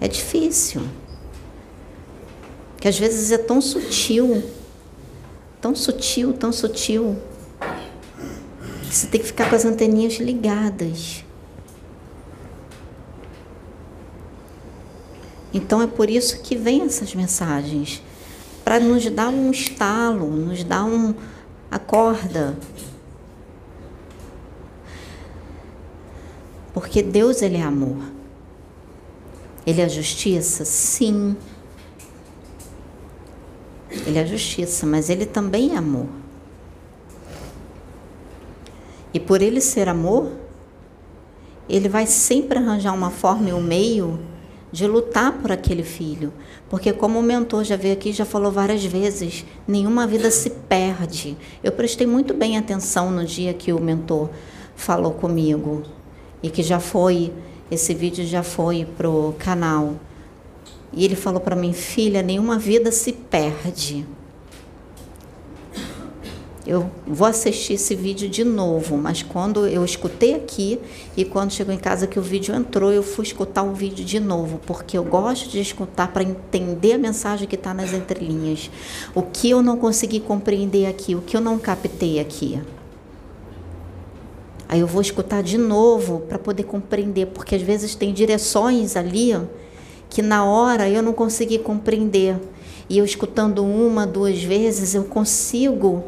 é 0.00 0.08
difícil. 0.08 0.82
Que 2.80 2.88
às 2.88 2.98
vezes 2.98 3.30
é 3.30 3.38
tão 3.38 3.60
sutil, 3.60 4.42
tão 5.60 5.74
sutil, 5.74 6.32
tão 6.32 6.52
sutil, 6.52 7.16
que 8.88 8.94
você 8.94 9.06
tem 9.06 9.20
que 9.20 9.26
ficar 9.26 9.48
com 9.48 9.56
as 9.56 9.64
anteninhas 9.64 10.14
ligadas. 10.14 11.24
Então 15.52 15.82
é 15.82 15.86
por 15.86 16.08
isso 16.08 16.42
que 16.42 16.56
vem 16.56 16.82
essas 16.82 17.14
mensagens 17.14 18.02
para 18.64 18.78
nos 18.78 19.04
dar 19.10 19.28
um 19.28 19.50
estalo, 19.50 20.30
nos 20.30 20.62
dar 20.62 20.84
um 20.84 21.14
acorda. 21.70 22.56
Porque 26.72 27.02
Deus 27.02 27.42
ele 27.42 27.56
é 27.56 27.62
amor. 27.62 27.98
Ele 29.66 29.80
é 29.80 29.88
justiça? 29.88 30.64
Sim. 30.64 31.36
Ele 33.90 34.18
é 34.18 34.26
justiça, 34.26 34.86
mas 34.86 35.10
ele 35.10 35.26
também 35.26 35.74
é 35.74 35.76
amor. 35.76 36.06
E 39.12 39.18
por 39.18 39.42
ele 39.42 39.60
ser 39.60 39.88
amor, 39.88 40.30
ele 41.68 41.88
vai 41.88 42.06
sempre 42.06 42.58
arranjar 42.58 42.94
uma 42.94 43.10
forma 43.10 43.50
e 43.50 43.52
um 43.52 43.60
meio 43.60 44.18
de 44.72 44.86
lutar 44.86 45.32
por 45.32 45.50
aquele 45.50 45.82
filho. 45.82 46.32
Porque, 46.68 46.92
como 46.92 47.18
o 47.18 47.22
mentor 47.22 47.64
já 47.64 47.76
veio 47.76 47.94
aqui, 47.94 48.12
já 48.12 48.24
falou 48.24 48.52
várias 48.52 48.84
vezes, 48.84 49.44
nenhuma 49.66 50.06
vida 50.06 50.30
se 50.30 50.50
perde. 50.50 51.36
Eu 51.62 51.72
prestei 51.72 52.06
muito 52.06 52.32
bem 52.32 52.56
atenção 52.56 53.10
no 53.10 53.24
dia 53.24 53.52
que 53.52 53.72
o 53.72 53.80
mentor 53.80 54.30
falou 54.76 55.12
comigo 55.12 55.82
e 56.42 56.48
que 56.48 56.62
já 56.62 56.78
foi, 56.78 57.32
esse 57.70 57.92
vídeo 57.94 58.24
já 58.24 58.42
foi 58.42 58.86
pro 58.96 59.34
canal. 59.38 59.94
E 60.92 61.04
ele 61.04 61.14
falou 61.14 61.40
para 61.40 61.54
mim, 61.54 61.72
filha, 61.72 62.22
nenhuma 62.22 62.58
vida 62.58 62.90
se 62.90 63.12
perde. 63.12 64.06
Eu 66.66 66.90
vou 67.06 67.26
assistir 67.26 67.72
esse 67.72 67.94
vídeo 67.94 68.28
de 68.28 68.44
novo, 68.44 68.96
mas 68.96 69.22
quando 69.22 69.66
eu 69.66 69.84
escutei 69.84 70.34
aqui 70.34 70.78
e 71.16 71.24
quando 71.24 71.52
chegou 71.52 71.74
em 71.74 71.78
casa 71.78 72.06
que 72.06 72.18
o 72.18 72.22
vídeo 72.22 72.54
entrou, 72.54 72.92
eu 72.92 73.02
fui 73.02 73.24
escutar 73.24 73.62
o 73.62 73.72
vídeo 73.72 74.04
de 74.04 74.20
novo, 74.20 74.60
porque 74.66 74.96
eu 74.96 75.02
gosto 75.02 75.48
de 75.48 75.60
escutar 75.60 76.12
para 76.12 76.22
entender 76.22 76.92
a 76.92 76.98
mensagem 76.98 77.48
que 77.48 77.56
está 77.56 77.72
nas 77.72 77.92
entrelinhas. 77.92 78.70
O 79.14 79.22
que 79.22 79.50
eu 79.50 79.62
não 79.62 79.78
consegui 79.78 80.20
compreender 80.20 80.86
aqui, 80.86 81.14
o 81.14 81.22
que 81.22 81.36
eu 81.36 81.40
não 81.40 81.58
captei 81.58 82.20
aqui. 82.20 82.60
Aí 84.68 84.78
eu 84.78 84.86
vou 84.86 85.00
escutar 85.00 85.42
de 85.42 85.58
novo 85.58 86.20
para 86.28 86.38
poder 86.38 86.62
compreender, 86.64 87.26
porque 87.26 87.56
às 87.56 87.62
vezes 87.62 87.96
tem 87.96 88.12
direções 88.12 88.96
ali 88.96 89.32
que 90.10 90.20
na 90.20 90.44
hora 90.44 90.90
eu 90.90 91.02
não 91.02 91.12
consegui 91.12 91.58
compreender. 91.58 92.36
E 92.88 92.98
eu 92.98 93.04
escutando 93.04 93.64
uma, 93.64 94.04
duas 94.04 94.42
vezes, 94.42 94.94
eu 94.94 95.04
consigo 95.04 96.04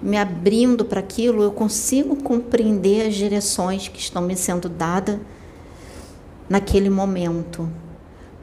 me 0.00 0.16
abrindo 0.16 0.84
para 0.84 1.00
aquilo, 1.00 1.42
eu 1.42 1.50
consigo 1.50 2.16
compreender 2.16 3.08
as 3.08 3.14
direções 3.14 3.88
que 3.88 3.98
estão 3.98 4.22
me 4.22 4.36
sendo 4.36 4.68
dadas 4.68 5.18
naquele 6.48 6.88
momento, 6.88 7.68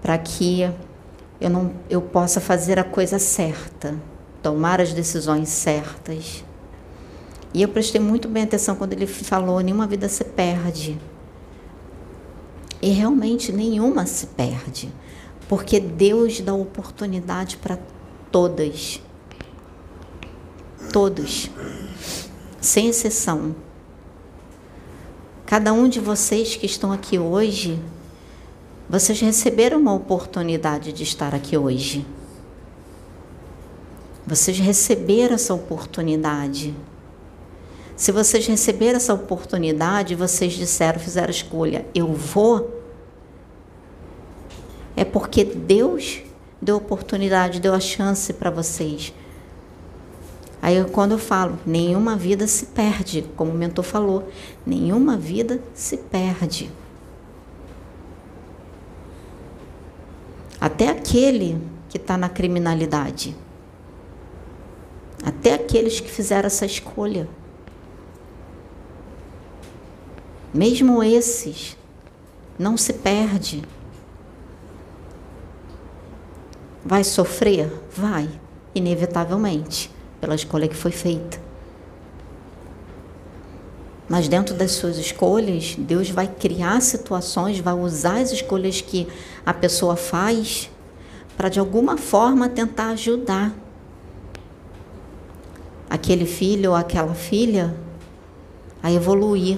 para 0.01 0.17
que 0.17 0.69
eu 1.39 1.49
não 1.49 1.71
eu 1.89 2.01
possa 2.01 2.39
fazer 2.39 2.77
a 2.77 2.83
coisa 2.83 3.17
certa, 3.17 3.95
tomar 4.43 4.81
as 4.81 4.93
decisões 4.93 5.49
certas. 5.49 6.43
E 7.53 7.61
eu 7.61 7.69
prestei 7.69 7.99
muito 7.99 8.27
bem 8.27 8.43
atenção 8.43 8.75
quando 8.75 8.93
ele 8.93 9.07
falou: 9.07 9.59
nenhuma 9.61 9.87
vida 9.87 10.07
se 10.09 10.23
perde. 10.23 10.99
E 12.81 12.89
realmente 12.89 13.51
nenhuma 13.51 14.05
se 14.05 14.27
perde, 14.27 14.93
porque 15.47 15.79
Deus 15.79 16.39
dá 16.41 16.53
oportunidade 16.53 17.57
para 17.57 17.79
todas 18.31 19.01
Todos, 20.91 21.51
sem 22.61 22.87
exceção. 22.87 23.55
Cada 25.45 25.73
um 25.73 25.87
de 25.89 25.99
vocês 25.99 26.55
que 26.55 26.65
estão 26.65 26.91
aqui 26.91 27.19
hoje, 27.19 27.79
vocês 28.89 29.19
receberam 29.19 29.79
uma 29.79 29.93
oportunidade 29.93 30.93
de 30.93 31.03
estar 31.03 31.35
aqui 31.35 31.57
hoje. 31.57 32.05
Vocês 34.25 34.57
receberam 34.59 35.35
essa 35.35 35.53
oportunidade. 35.53 36.73
Se 37.97 38.11
vocês 38.11 38.45
receberam 38.45 38.97
essa 38.97 39.11
oportunidade, 39.11 40.13
vocês 40.13 40.53
disseram, 40.53 40.99
fizeram 40.99 41.29
a 41.29 41.31
escolha, 41.31 41.83
eu 41.95 42.13
vou, 42.13 42.79
é 44.95 45.03
porque 45.03 45.43
Deus 45.43 46.21
deu 46.61 46.77
oportunidade, 46.77 47.59
deu 47.59 47.73
a 47.73 47.79
chance 47.79 48.31
para 48.33 48.51
vocês. 48.51 49.11
Aí 50.61 50.83
quando 50.91 51.13
eu 51.13 51.17
falo, 51.17 51.57
nenhuma 51.65 52.15
vida 52.15 52.45
se 52.45 52.67
perde, 52.67 53.25
como 53.35 53.49
o 53.49 53.55
mentor 53.55 53.83
falou, 53.83 54.29
nenhuma 54.63 55.17
vida 55.17 55.59
se 55.73 55.97
perde. 55.97 56.69
Até 60.61 60.89
aquele 60.89 61.59
que 61.89 61.97
está 61.97 62.15
na 62.15 62.29
criminalidade. 62.29 63.35
Até 65.23 65.55
aqueles 65.55 65.99
que 65.99 66.11
fizeram 66.11 66.45
essa 66.45 66.65
escolha. 66.65 67.27
Mesmo 70.53 71.03
esses, 71.03 71.77
não 72.57 72.77
se 72.77 72.93
perde. 72.93 73.63
Vai 76.85 77.03
sofrer? 77.03 77.71
Vai, 77.95 78.29
inevitavelmente, 78.73 79.91
pela 80.21 80.35
escolha 80.35 80.67
que 80.67 80.75
foi 80.75 80.91
feita. 80.91 81.47
Mas 84.09 84.29
dentro 84.29 84.55
das 84.55 84.71
suas 84.71 84.97
escolhas, 84.97 85.75
Deus 85.77 86.09
vai 86.09 86.27
criar 86.27 86.81
situações, 86.81 87.59
vai 87.59 87.73
usar 87.73 88.19
as 88.21 88.31
escolhas 88.31 88.79
que 88.79 89.07
a 89.45 89.53
pessoa 89.53 89.97
faz 89.97 90.69
para 91.35 91.49
de 91.49 91.59
alguma 91.59 91.97
forma 91.97 92.47
tentar 92.47 92.89
ajudar 92.89 93.53
aquele 95.89 96.25
filho 96.25 96.71
ou 96.71 96.75
aquela 96.75 97.13
filha 97.13 97.75
a 98.81 98.91
evoluir, 98.91 99.57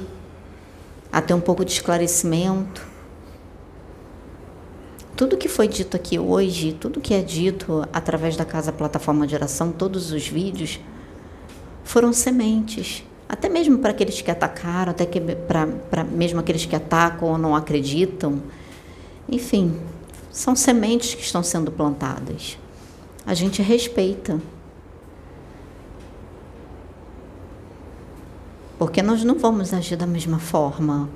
a 1.11 1.21
ter 1.21 1.33
um 1.33 1.41
pouco 1.41 1.65
de 1.65 1.71
esclarecimento. 1.71 2.87
Tudo 5.15 5.37
que 5.37 5.49
foi 5.49 5.67
dito 5.67 5.97
aqui 5.97 6.17
hoje, 6.17 6.73
tudo 6.79 7.01
que 7.01 7.13
é 7.13 7.21
dito 7.21 7.85
através 7.91 8.37
da 8.37 8.45
Casa 8.45 8.71
Plataforma 8.71 9.27
de 9.27 9.35
Oração, 9.35 9.71
todos 9.71 10.11
os 10.11 10.27
vídeos, 10.27 10.79
foram 11.83 12.13
sementes. 12.13 13.03
Até 13.27 13.49
mesmo 13.49 13.79
para 13.79 13.91
aqueles 13.91 14.21
que 14.21 14.31
atacaram, 14.31 14.91
até 14.91 15.05
para 15.05 16.03
mesmo 16.03 16.39
aqueles 16.39 16.65
que 16.65 16.75
atacam 16.75 17.29
ou 17.29 17.37
não 17.37 17.55
acreditam. 17.55 18.41
Enfim, 19.27 19.77
são 20.31 20.55
sementes 20.55 21.15
que 21.15 21.21
estão 21.21 21.43
sendo 21.43 21.71
plantadas. 21.71 22.57
A 23.25 23.33
gente 23.33 23.61
respeita. 23.61 24.39
Porque 28.79 29.03
nós 29.03 29.25
não 29.25 29.37
vamos 29.37 29.73
agir 29.73 29.97
da 29.97 30.07
mesma 30.07 30.39
forma. 30.39 31.09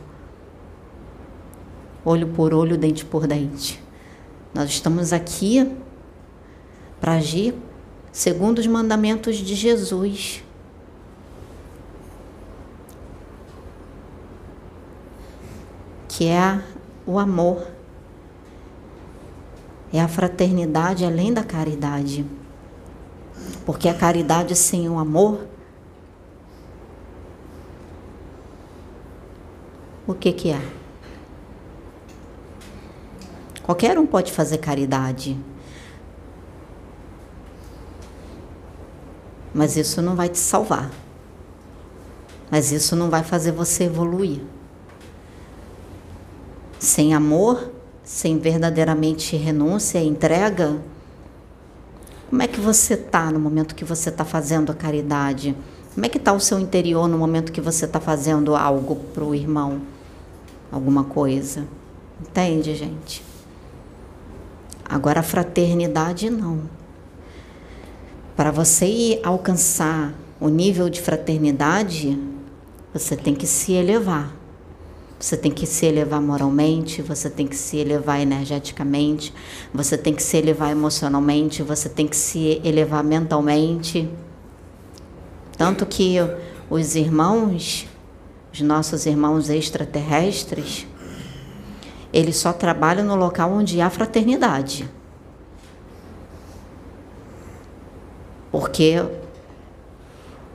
Olho 2.03 2.27
por 2.27 2.53
olho, 2.53 2.77
dente 2.77 3.05
por 3.05 3.25
dente. 3.25 3.81
Nós 4.53 4.69
estamos 4.69 5.13
aqui 5.13 5.73
para 6.99 7.13
agir 7.13 7.55
segundo 8.11 8.59
os 8.59 8.67
mandamentos 8.67 9.37
de 9.37 9.55
Jesus. 9.55 10.43
Que 16.09 16.27
é 16.27 16.61
o 17.07 17.17
amor, 17.17 17.65
é 19.93 20.01
a 20.01 20.07
fraternidade 20.09 21.05
além 21.05 21.33
da 21.33 21.45
caridade. 21.45 22.25
Porque 23.65 23.87
a 23.87 23.93
caridade 23.93 24.53
sem 24.53 24.89
o 24.89 24.99
amor 24.99 25.52
o 30.13 30.15
que, 30.15 30.31
que 30.31 30.51
é? 30.51 30.61
Qualquer 33.63 33.97
um 33.97 34.05
pode 34.05 34.31
fazer 34.31 34.57
caridade. 34.57 35.37
Mas 39.53 39.77
isso 39.77 40.01
não 40.01 40.15
vai 40.15 40.29
te 40.29 40.37
salvar. 40.37 40.91
Mas 42.49 42.71
isso 42.71 42.95
não 42.95 43.09
vai 43.09 43.23
fazer 43.23 43.51
você 43.51 43.85
evoluir. 43.85 44.41
Sem 46.79 47.13
amor, 47.13 47.71
sem 48.03 48.37
verdadeiramente 48.37 49.37
renúncia 49.37 49.99
e 49.99 50.07
entrega, 50.07 50.81
como 52.29 52.41
é 52.41 52.47
que 52.47 52.59
você 52.59 52.95
está 52.95 53.31
no 53.31 53.39
momento 53.39 53.75
que 53.75 53.85
você 53.85 54.09
está 54.09 54.25
fazendo 54.25 54.71
a 54.71 54.75
caridade? 54.75 55.55
Como 55.93 56.05
é 56.05 56.09
que 56.09 56.17
está 56.17 56.33
o 56.33 56.39
seu 56.39 56.59
interior 56.59 57.07
no 57.07 57.17
momento 57.17 57.51
que 57.51 57.61
você 57.61 57.85
está 57.85 57.99
fazendo 57.99 58.55
algo 58.55 58.95
para 59.13 59.23
o 59.23 59.33
irmão? 59.33 59.81
Alguma 60.73 61.03
coisa. 61.03 61.67
Entende, 62.19 62.73
gente? 62.73 63.23
Agora 64.83 65.19
a 65.19 65.23
fraternidade 65.23 66.31
não. 66.31 66.61
Para 68.35 68.49
você 68.49 69.21
alcançar 69.23 70.15
o 70.39 70.49
nível 70.49 70.89
de 70.89 70.99
fraternidade, 70.99 72.19
você 72.91 73.15
tem 73.15 73.35
que 73.35 73.45
se 73.45 73.73
elevar. 73.73 74.35
Você 75.19 75.37
tem 75.37 75.51
que 75.51 75.67
se 75.67 75.85
elevar 75.85 76.19
moralmente, 76.19 77.03
você 77.03 77.29
tem 77.29 77.45
que 77.45 77.55
se 77.55 77.77
elevar 77.77 78.19
energeticamente, 78.19 79.31
você 79.71 79.95
tem 79.95 80.11
que 80.11 80.23
se 80.23 80.37
elevar 80.37 80.71
emocionalmente, 80.71 81.61
você 81.61 81.87
tem 81.87 82.07
que 82.07 82.17
se 82.17 82.59
elevar 82.63 83.03
mentalmente. 83.03 84.09
Tanto 85.55 85.85
que 85.85 86.15
os 86.67 86.95
irmãos, 86.95 87.87
os 88.53 88.61
nossos 88.61 89.07
irmãos 89.07 89.49
extraterrestres, 89.49 90.85
eles 92.13 92.37
só 92.37 92.53
trabalham 92.53 93.03
no 93.03 93.15
local 93.15 93.51
onde 93.51 93.81
há 93.81 93.89
fraternidade. 93.89 94.87
Porque 98.51 99.03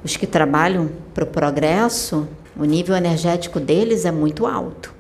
os 0.05 0.17
que 0.17 0.29
trabalham 0.29 0.89
para 1.13 1.25
o 1.25 1.27
progresso, 1.27 2.29
o 2.57 2.65
nível 2.65 2.95
energético 2.95 3.59
deles 3.59 4.05
é 4.05 4.13
muito 4.13 4.47
alto. 4.47 4.95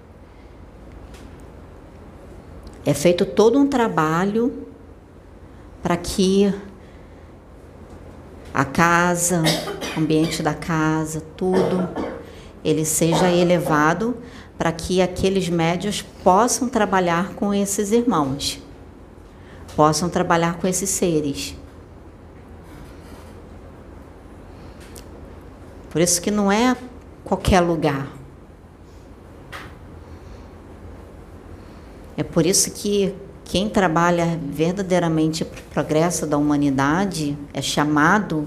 É 2.84 2.92
feito 2.92 3.24
todo 3.24 3.56
um 3.56 3.68
trabalho 3.68 4.66
para 5.80 5.96
que 5.96 6.52
a 8.52 8.64
casa, 8.64 9.42
o 9.96 10.00
ambiente 10.00 10.42
da 10.42 10.54
casa, 10.54 11.22
tudo, 11.36 11.88
ele 12.64 12.84
seja 12.84 13.30
elevado 13.30 14.16
para 14.56 14.72
que 14.72 15.00
aqueles 15.00 15.48
médios 15.48 16.02
possam 16.02 16.68
trabalhar 16.68 17.34
com 17.34 17.54
esses 17.54 17.92
irmãos, 17.92 18.60
possam 19.76 20.08
trabalhar 20.08 20.58
com 20.58 20.66
esses 20.66 20.90
seres. 20.90 21.54
Por 25.90 26.00
isso 26.00 26.20
que 26.20 26.30
não 26.30 26.50
é 26.50 26.76
qualquer 27.24 27.60
lugar. 27.60 28.08
É 32.16 32.22
por 32.22 32.44
isso 32.44 32.72
que 32.72 33.14
quem 33.44 33.68
trabalha 33.68 34.38
verdadeiramente 34.42 35.44
para 35.44 35.60
o 35.60 35.64
progresso 35.64 36.26
da 36.26 36.36
humanidade 36.36 37.38
é 37.54 37.62
chamado 37.62 38.46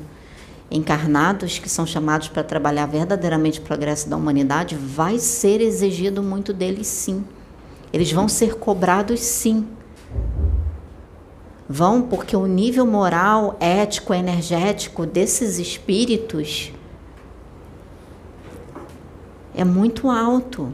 encarnados 0.71 1.59
que 1.59 1.67
são 1.67 1.85
chamados 1.85 2.29
para 2.29 2.43
trabalhar 2.43 2.85
verdadeiramente 2.85 3.59
o 3.59 3.63
progresso 3.63 4.09
da 4.09 4.15
humanidade, 4.15 4.75
vai 4.75 5.19
ser 5.19 5.59
exigido 5.59 6.23
muito 6.23 6.53
deles 6.53 6.87
sim. 6.87 7.25
Eles 7.91 8.11
vão 8.11 8.29
ser 8.29 8.55
cobrados 8.55 9.19
sim. 9.19 9.67
Vão 11.67 12.01
porque 12.01 12.35
o 12.35 12.47
nível 12.47 12.85
moral, 12.85 13.57
ético, 13.59 14.13
energético 14.13 15.05
desses 15.05 15.59
espíritos 15.59 16.71
é 19.53 19.65
muito 19.65 20.09
alto 20.09 20.71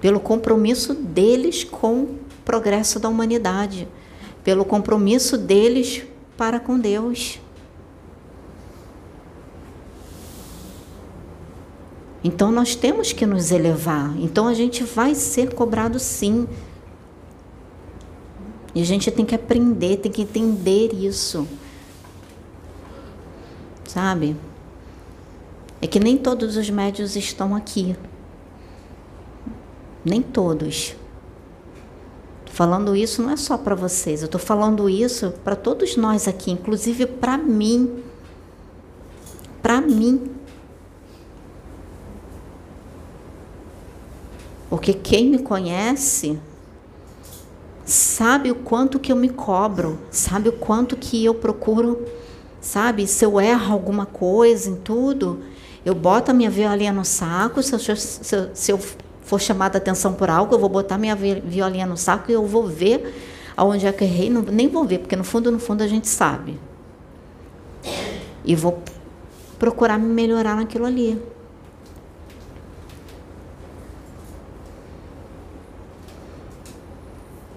pelo 0.00 0.20
compromisso 0.20 0.94
deles 0.94 1.64
com 1.64 2.02
o 2.02 2.18
progresso 2.44 2.98
da 2.98 3.08
humanidade, 3.08 3.88
pelo 4.42 4.64
compromisso 4.64 5.38
deles 5.38 6.04
para 6.36 6.58
com 6.58 6.78
Deus. 6.78 7.40
Então 12.22 12.50
nós 12.50 12.74
temos 12.74 13.12
que 13.12 13.26
nos 13.26 13.50
elevar. 13.50 14.16
Então 14.18 14.48
a 14.48 14.54
gente 14.54 14.82
vai 14.82 15.14
ser 15.14 15.54
cobrado 15.54 15.98
sim. 15.98 16.48
E 18.74 18.80
a 18.80 18.84
gente 18.84 19.10
tem 19.10 19.26
que 19.26 19.34
aprender, 19.34 19.98
tem 19.98 20.10
que 20.10 20.22
entender 20.22 20.94
isso. 20.94 21.46
Sabe? 23.86 24.34
É 25.80 25.86
que 25.86 26.00
nem 26.00 26.16
todos 26.16 26.56
os 26.56 26.70
médios 26.70 27.14
estão 27.14 27.54
aqui. 27.54 27.94
Nem 30.02 30.22
todos. 30.22 30.96
Falando 32.54 32.94
isso 32.94 33.20
não 33.20 33.30
é 33.30 33.36
só 33.36 33.58
para 33.58 33.74
vocês, 33.74 34.22
eu 34.22 34.26
estou 34.26 34.40
falando 34.40 34.88
isso 34.88 35.34
para 35.42 35.56
todos 35.56 35.96
nós 35.96 36.28
aqui, 36.28 36.52
inclusive 36.52 37.04
para 37.04 37.36
mim. 37.36 38.00
Para 39.60 39.80
mim. 39.80 40.30
Porque 44.70 44.94
quem 44.94 45.30
me 45.30 45.40
conhece 45.40 46.38
sabe 47.84 48.52
o 48.52 48.54
quanto 48.54 49.00
que 49.00 49.10
eu 49.10 49.16
me 49.16 49.30
cobro, 49.30 49.98
sabe 50.08 50.48
o 50.48 50.52
quanto 50.52 50.96
que 50.96 51.24
eu 51.24 51.34
procuro, 51.34 52.06
sabe? 52.60 53.08
Se 53.08 53.24
eu 53.24 53.40
erro 53.40 53.72
alguma 53.72 54.06
coisa 54.06 54.70
em 54.70 54.76
tudo, 54.76 55.40
eu 55.84 55.92
boto 55.92 56.30
a 56.30 56.34
minha 56.34 56.50
violinha 56.50 56.92
no 56.92 57.04
saco, 57.04 57.60
se 57.64 57.72
eu, 57.72 57.80
se, 57.80 58.50
se 58.54 58.70
eu 58.70 58.78
for 59.24 59.40
chamada 59.40 59.78
atenção 59.78 60.12
por 60.12 60.30
algo, 60.30 60.54
eu 60.54 60.58
vou 60.58 60.68
botar 60.68 60.98
minha 60.98 61.16
violinha 61.16 61.86
no 61.86 61.96
saco 61.96 62.30
e 62.30 62.34
eu 62.34 62.46
vou 62.46 62.66
ver 62.66 63.14
aonde 63.56 63.86
é 63.86 63.92
que 63.92 64.04
errei. 64.04 64.30
Não, 64.30 64.42
nem 64.42 64.68
vou 64.68 64.84
ver, 64.84 64.98
porque 64.98 65.16
no 65.16 65.24
fundo, 65.24 65.50
no 65.50 65.58
fundo, 65.58 65.82
a 65.82 65.88
gente 65.88 66.08
sabe. 66.08 66.58
E 68.44 68.54
vou 68.54 68.82
procurar 69.58 69.98
me 69.98 70.06
melhorar 70.06 70.56
naquilo 70.56 70.84
ali. 70.84 71.20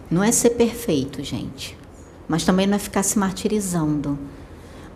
Não 0.09 0.23
é 0.23 0.31
ser 0.31 0.51
perfeito, 0.51 1.21
gente, 1.21 1.77
mas 2.29 2.45
também 2.45 2.65
não 2.65 2.75
é 2.75 2.79
ficar 2.79 3.03
se 3.03 3.19
martirizando, 3.19 4.17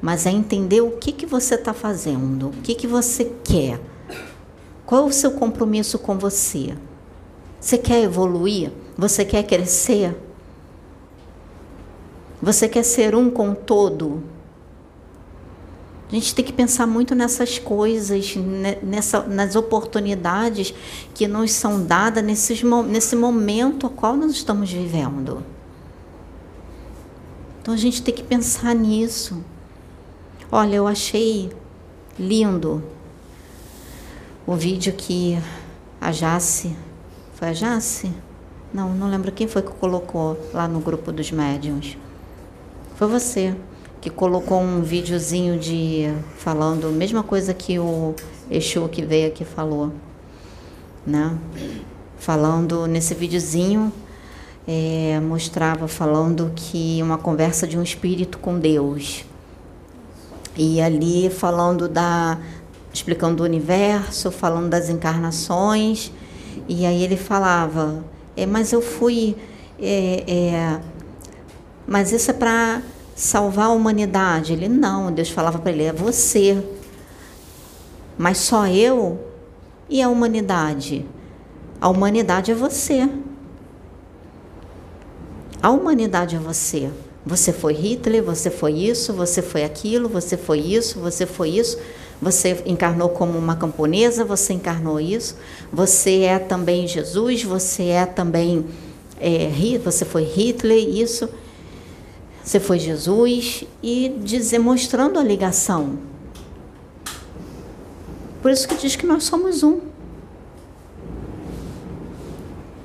mas 0.02 0.26
é 0.26 0.32
entender 0.32 0.80
o 0.80 0.92
que, 0.92 1.12
que 1.12 1.26
você 1.26 1.56
está 1.56 1.74
fazendo, 1.74 2.48
o 2.48 2.54
que, 2.64 2.74
que 2.74 2.88
você 2.88 3.26
quer, 3.44 3.82
qual 4.92 5.06
o 5.06 5.14
seu 5.14 5.32
compromisso 5.32 5.98
com 5.98 6.18
você. 6.18 6.76
Você 7.62 7.78
quer 7.78 8.04
evoluir? 8.04 8.74
Você 8.98 9.24
quer 9.24 9.44
crescer? 9.44 10.14
Você 12.42 12.68
quer 12.68 12.84
ser 12.84 13.16
um 13.16 13.30
com 13.30 13.56
todo? 13.56 14.22
A 16.10 16.14
gente 16.14 16.36
tem 16.36 16.44
que 16.44 16.52
pensar 16.52 16.86
muito 16.88 17.16
nessas 17.16 17.58
coisas, 17.58 18.36
nessa, 18.84 19.22
nas 19.22 19.56
oportunidades 19.56 20.74
que 21.16 21.26
nos 21.26 21.54
são 21.54 21.86
dadas 21.86 22.22
nesses, 22.22 22.62
nesse 22.62 23.16
momento 23.16 23.86
ao 23.86 23.94
qual 23.94 24.18
nós 24.18 24.32
estamos 24.32 24.70
vivendo. 24.74 25.42
Então 27.62 27.74
a 27.74 27.78
gente 27.78 28.02
tem 28.02 28.14
que 28.14 28.24
pensar 28.24 28.76
nisso. 28.76 29.42
Olha, 30.52 30.76
eu 30.76 30.86
achei 30.86 31.50
lindo 32.20 32.84
o 34.52 34.56
vídeo 34.58 34.92
que 34.92 35.40
a 36.02 36.12
Jace. 36.12 36.76
Foi 37.36 37.48
a 37.48 37.54
Jace? 37.54 38.12
Não, 38.74 38.94
não 38.94 39.10
lembro 39.10 39.32
quem 39.32 39.48
foi 39.48 39.62
que 39.62 39.72
colocou 39.72 40.38
lá 40.54 40.68
no 40.68 40.82
grupo 40.82 41.10
dos 41.10 41.32
médiums. 41.32 41.98
Foi 42.96 43.08
você 43.08 43.56
que 44.02 44.10
colocou 44.10 44.60
um 44.60 44.82
videozinho 44.82 45.58
de 45.58 46.14
falando 46.38 46.88
a 46.88 46.92
mesma 46.92 47.24
coisa 47.24 47.54
que 47.54 47.80
o 47.80 48.14
Exu 48.50 48.90
que 48.90 49.02
veio 49.06 49.30
aqui 49.30 49.46
falou, 49.46 49.94
né? 51.08 51.34
Falando 52.18 52.86
nesse 52.88 53.14
videozinho 53.14 53.90
é, 54.68 55.18
mostrava 55.22 55.88
falando 55.88 56.52
que 56.54 57.00
uma 57.02 57.18
conversa 57.18 57.66
de 57.66 57.78
um 57.78 57.84
espírito 57.84 58.38
com 58.38 58.60
Deus 58.60 59.24
e 60.58 60.82
ali 60.82 61.30
falando 61.30 61.88
da 61.88 62.38
explicando 62.94 63.44
o 63.44 63.46
universo, 63.46 64.32
falando 64.32 64.70
das 64.70 64.90
encarnações 64.90 66.12
e 66.68 66.86
aí 66.86 67.04
ele 67.04 67.18
falava, 67.18 68.04
é, 68.36 68.46
mas 68.46 68.72
eu 68.72 68.82
fui, 68.82 69.36
é, 69.80 70.24
é, 70.28 70.80
mas 71.88 72.12
isso 72.12 72.32
é 72.32 72.34
para 72.34 72.82
salvar 73.16 73.68
a 73.68 73.72
humanidade. 73.72 74.54
Ele 74.54 74.68
não, 74.68 75.12
Deus 75.12 75.30
falava 75.30 75.60
para 75.60 75.72
ele: 75.72 75.84
é 75.84 75.94
você. 75.94 76.64
Mas 78.18 78.38
só 78.38 78.68
eu 78.68 79.20
e 79.90 80.02
a 80.02 80.10
humanidade. 80.10 81.06
A 81.80 81.90
humanidade 81.90 82.52
é 82.52 82.56
você. 82.56 83.10
A 85.62 85.70
humanidade 85.70 86.36
é 86.36 86.40
você. 86.40 86.90
Você 87.26 87.54
foi 87.54 87.74
Hitler, 87.74 88.24
você 88.24 88.50
foi 88.50 88.74
isso, 88.74 89.14
você 89.14 89.42
foi 89.42 89.64
aquilo, 89.64 90.10
você 90.10 90.36
foi 90.38 90.60
isso, 90.60 91.00
você 91.00 91.26
foi 91.26 91.50
isso. 91.50 91.78
Você 91.78 91.82
encarnou 92.66 93.10
como 93.10 93.38
uma 93.38 93.56
camponesa, 93.56 94.24
você 94.24 94.54
encarnou 94.54 95.00
isso. 95.00 95.36
Você 95.72 96.22
é 96.22 96.38
também 96.38 96.88
Jesus, 96.88 97.44
você 97.44 97.86
é 97.86 98.06
também 98.06 98.66
é, 99.20 99.50
você 99.84 100.06
foi 100.06 100.24
Hitler, 100.24 100.78
isso. 100.78 101.30
Você 102.44 102.60
foi 102.60 102.80
Jesus 102.80 103.64
e 103.84 104.16
dizer, 104.24 104.60
mostrando 104.60 105.20
a 105.20 105.24
ligação. 105.24 106.00
Por 108.42 108.50
isso 108.50 108.68
que 108.68 108.76
diz 108.76 108.96
que 108.96 109.06
nós 109.06 109.24
somos 109.24 109.62
um. 109.62 109.80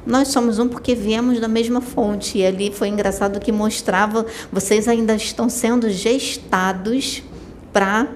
Nós 0.07 0.29
somos 0.29 0.59
um 0.59 0.69
porque 0.69 0.95
viemos 0.95 1.41
da 1.41 1.49
mesma 1.49 1.81
fonte. 1.81 2.39
E 2.39 2.47
ali 2.47 2.71
foi 2.71 2.89
engraçado 2.89 3.41
que 3.41 3.51
mostrava, 3.51 4.27
vocês 4.53 4.87
ainda 4.87 5.15
estão 5.15 5.49
sendo 5.49 5.89
gestados 5.89 7.23
para 7.73 8.09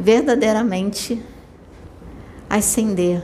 verdadeiramente 0.00 1.22
ascender. 2.48 3.22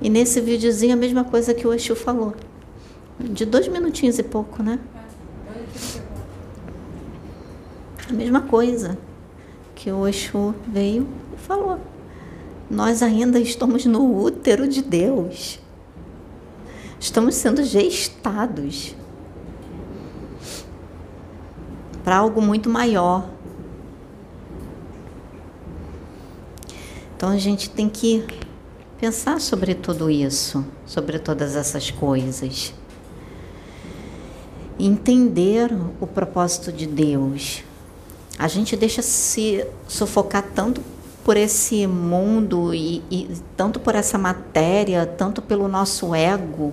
E 0.00 0.10
nesse 0.10 0.40
videozinho 0.40 0.94
a 0.94 0.96
mesma 0.96 1.22
coisa 1.22 1.54
que 1.54 1.66
o 1.66 1.72
Exu 1.72 1.94
falou 1.94 2.34
de 3.20 3.46
dois 3.46 3.68
minutinhos 3.68 4.18
e 4.18 4.22
pouco, 4.24 4.62
né? 4.62 4.80
A 8.10 8.12
mesma 8.12 8.40
coisa 8.40 8.98
que 9.76 9.92
o 9.92 10.08
Exu 10.08 10.52
veio 10.66 11.06
e 11.32 11.36
falou. 11.38 11.78
Nós 12.68 13.02
ainda 13.02 13.38
estamos 13.38 13.86
no 13.86 14.20
útero 14.20 14.66
de 14.66 14.82
Deus. 14.82 15.60
Estamos 16.98 17.36
sendo 17.36 17.62
gestados 17.62 18.96
para 22.02 22.16
algo 22.16 22.40
muito 22.40 22.68
maior. 22.68 23.28
Então 27.22 27.30
a 27.30 27.38
gente 27.38 27.70
tem 27.70 27.88
que 27.88 28.24
pensar 28.98 29.40
sobre 29.40 29.76
tudo 29.76 30.10
isso, 30.10 30.66
sobre 30.84 31.20
todas 31.20 31.54
essas 31.54 31.88
coisas 31.88 32.74
entender 34.76 35.72
o 36.00 36.06
propósito 36.08 36.72
de 36.72 36.84
Deus. 36.84 37.62
A 38.36 38.48
gente 38.48 38.74
deixa 38.74 39.02
se 39.02 39.64
sufocar 39.86 40.42
tanto 40.52 40.80
por 41.22 41.36
esse 41.36 41.86
mundo 41.86 42.74
e, 42.74 43.04
e, 43.08 43.28
tanto 43.56 43.78
por 43.78 43.94
essa 43.94 44.18
matéria, 44.18 45.06
tanto 45.06 45.40
pelo 45.40 45.68
nosso 45.68 46.16
ego, 46.16 46.72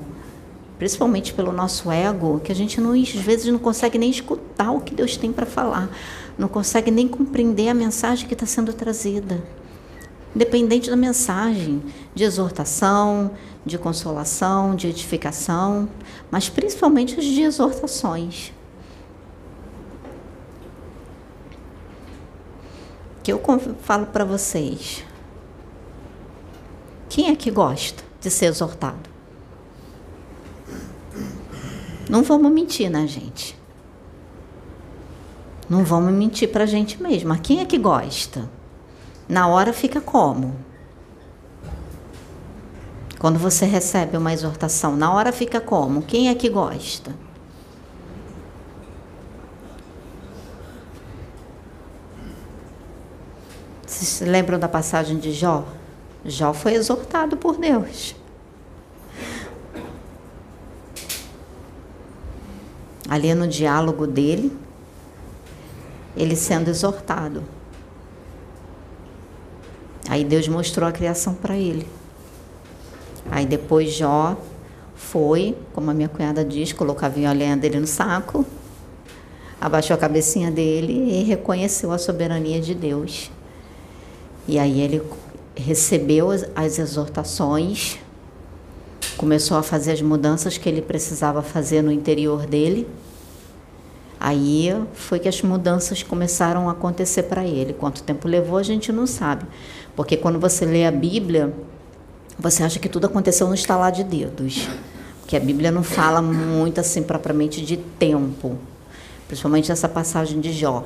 principalmente 0.80 1.32
pelo 1.32 1.52
nosso 1.52 1.92
ego, 1.92 2.40
que 2.40 2.52
a 2.52 2.56
gente 2.56 2.82
não, 2.82 2.94
às 2.94 3.12
vezes 3.12 3.46
não 3.52 3.60
consegue 3.60 4.00
nem 4.00 4.10
escutar 4.10 4.72
o 4.72 4.82
que 4.82 4.96
Deus 4.96 5.16
tem 5.16 5.32
para 5.32 5.46
falar, 5.46 5.96
não 6.40 6.48
consegue 6.48 6.90
nem 6.90 7.08
compreender 7.08 7.70
a 7.70 7.74
mensagem 7.76 8.28
que 8.28 8.34
está 8.34 8.48
sendo 8.48 8.74
trazida. 8.74 9.59
Independente 10.36 10.90
da 10.90 10.96
mensagem, 10.96 11.82
de 12.14 12.24
exortação, 12.24 13.32
de 13.66 13.78
consolação, 13.78 14.76
de 14.76 14.88
edificação, 14.88 15.90
mas 16.30 16.50
principalmente 16.50 17.20
as 17.20 17.26
de 17.26 17.42
exortações. 17.42 18.54
Que 23.24 23.32
eu 23.32 23.42
falo 23.82 24.08
para 24.08 24.24
vocês. 24.24 25.04
Quem 27.10 27.30
é 27.30 27.36
que 27.36 27.50
gosta 27.50 28.04
de 28.22 28.30
ser 28.30 28.46
exortado? 28.46 29.10
Não 32.10 32.24
vamos 32.24 32.52
mentir, 32.52 32.90
né, 32.90 33.06
gente? 33.06 33.58
Não 35.70 35.84
vamos 35.84 36.12
mentir 36.12 36.50
para 36.52 36.64
a 36.64 36.68
gente 36.68 37.02
mesma. 37.02 37.38
Quem 37.38 37.60
é 37.60 37.66
que 37.66 37.78
gosta? 37.78 38.50
Na 39.30 39.48
hora 39.48 39.72
fica 39.72 40.02
como? 40.02 40.56
Quando 43.20 43.38
você 43.38 43.64
recebe 43.64 44.18
uma 44.18 44.34
exortação, 44.34 44.96
na 44.96 45.14
hora 45.14 45.32
fica 45.32 45.62
como? 45.62 46.02
Quem 46.02 46.30
é 46.30 46.36
que 46.36 46.50
gosta? 46.50 47.14
Vocês 53.86 54.28
lembram 54.28 54.58
da 54.58 54.68
passagem 54.68 55.20
de 55.20 55.32
Jó? 55.32 55.64
Jó 56.26 56.52
foi 56.52 56.74
exortado 56.74 57.38
por 57.38 57.56
Deus. 57.58 58.16
Ali 63.08 63.36
no 63.36 63.48
diálogo 63.48 64.08
dele, 64.08 64.58
ele 66.18 66.36
sendo 66.36 66.70
exortado. 66.70 67.59
Aí 70.10 70.24
Deus 70.24 70.48
mostrou 70.48 70.90
a 70.90 70.92
criação 70.92 71.36
para 71.36 71.56
ele. 71.56 71.88
Aí 73.30 73.46
depois 73.46 73.94
Jó 73.94 74.36
foi, 74.96 75.56
como 75.72 75.92
a 75.92 75.94
minha 75.94 76.10
cunhada 76.10 76.44
diz, 76.44 76.74
colocou 76.74 77.06
a 77.06 77.10
violinha 77.10 77.56
dele 77.56 77.80
no 77.80 77.86
saco, 77.86 78.44
abaixou 79.62 79.94
a 79.94 79.98
cabecinha 79.98 80.50
dele 80.50 80.94
e 80.94 81.24
reconheceu 81.24 81.92
a 81.92 82.00
soberania 82.00 82.60
de 82.60 82.74
Deus. 82.74 83.30
E 84.48 84.58
aí 84.58 84.82
ele 84.82 85.04
recebeu 85.56 86.32
as, 86.32 86.50
as 86.56 86.80
exortações, 86.80 88.00
começou 89.16 89.58
a 89.58 89.62
fazer 89.62 89.92
as 89.92 90.02
mudanças 90.02 90.58
que 90.58 90.68
ele 90.68 90.82
precisava 90.82 91.44
fazer 91.44 91.84
no 91.84 91.92
interior 91.92 92.48
dele. 92.48 92.88
Aí 94.20 94.70
foi 94.94 95.18
que 95.18 95.30
as 95.30 95.42
mudanças 95.42 96.04
começaram 96.04 96.68
a 96.68 96.74
acontecer 96.74 97.24
para 97.24 97.46
ele. 97.46 97.74
Quanto 97.74 98.04
tempo 98.04 98.28
levou, 98.28 98.58
a 98.58 98.64
gente 98.64 98.92
não 98.92 99.08
sabe. 99.08 99.46
Porque 100.00 100.16
quando 100.16 100.40
você 100.40 100.64
lê 100.64 100.86
a 100.86 100.92
Bíblia, 100.92 101.54
você 102.40 102.64
acha 102.64 102.80
que 102.80 102.88
tudo 102.88 103.08
aconteceu 103.08 103.50
no 103.50 103.54
estalar 103.54 103.92
de 103.92 104.02
dedos. 104.02 104.70
Porque 105.20 105.36
a 105.36 105.42
Bíblia 105.42 105.72
não 105.72 105.84
fala 105.84 106.22
muito 106.22 106.80
assim 106.80 107.04
propriamente 107.04 107.66
de 107.66 107.76
tempo, 107.76 108.58
principalmente 109.28 109.74
essa 109.74 109.90
passagem 109.90 110.40
de 110.40 110.54
Jó. 110.54 110.86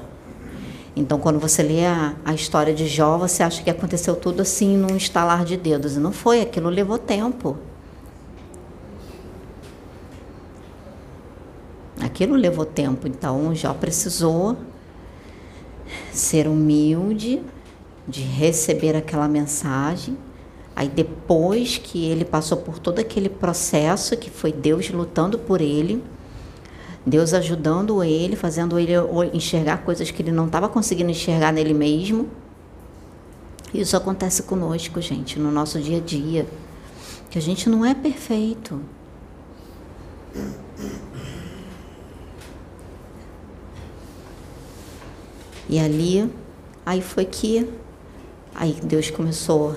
Então, 0.95 1.19
quando 1.19 1.39
você 1.39 1.61
lê 1.61 1.85
a, 1.85 2.15
a 2.25 2.33
história 2.33 2.73
de 2.73 2.87
Jó, 2.87 3.19
você 3.19 3.43
acha 3.43 3.61
que 3.61 3.69
aconteceu 3.69 4.15
tudo 4.15 4.41
assim 4.41 4.75
num 4.75 4.97
estalar 4.97 5.45
de 5.45 5.57
dedos. 5.57 5.95
E 5.95 5.99
não 5.99 6.11
foi, 6.11 6.41
aquilo 6.41 6.69
levou 6.69 6.97
tempo. 6.97 7.55
Aquilo 12.01 12.33
levou 12.33 12.65
tempo, 12.65 13.07
então 13.07 13.53
Jó 13.53 13.75
precisou 13.75 14.57
ser 16.11 16.47
humilde 16.47 17.43
de 18.07 18.21
receber 18.21 18.95
aquela 18.95 19.27
mensagem. 19.27 20.17
Aí 20.75 20.87
depois 20.87 21.77
que 21.77 22.05
ele 22.05 22.25
passou 22.25 22.57
por 22.57 22.79
todo 22.79 22.99
aquele 22.99 23.29
processo 23.29 24.17
que 24.17 24.29
foi 24.29 24.51
Deus 24.51 24.89
lutando 24.89 25.37
por 25.37 25.61
ele, 25.61 26.03
Deus 27.05 27.33
ajudando 27.33 28.03
ele, 28.03 28.35
fazendo 28.35 28.79
ele 28.79 28.93
enxergar 29.33 29.83
coisas 29.83 30.09
que 30.09 30.21
ele 30.21 30.31
não 30.31 30.47
estava 30.47 30.69
conseguindo 30.69 31.11
enxergar 31.11 31.51
nele 31.51 31.73
mesmo. 31.73 32.29
Isso 33.73 33.97
acontece 33.97 34.43
conosco, 34.43 35.01
gente, 35.01 35.39
no 35.39 35.51
nosso 35.51 35.79
dia 35.79 35.97
a 35.97 36.01
dia. 36.01 36.47
Que 37.29 37.37
a 37.37 37.41
gente 37.41 37.69
não 37.69 37.85
é 37.85 37.93
perfeito. 37.93 38.79
E 45.67 45.79
ali, 45.79 46.31
aí 46.85 47.01
foi 47.01 47.25
que 47.25 47.67
aí 48.55 48.79
Deus 48.83 49.09
começou 49.09 49.75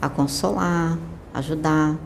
a 0.00 0.08
consolar, 0.08 0.98
ajudar. 1.32 1.96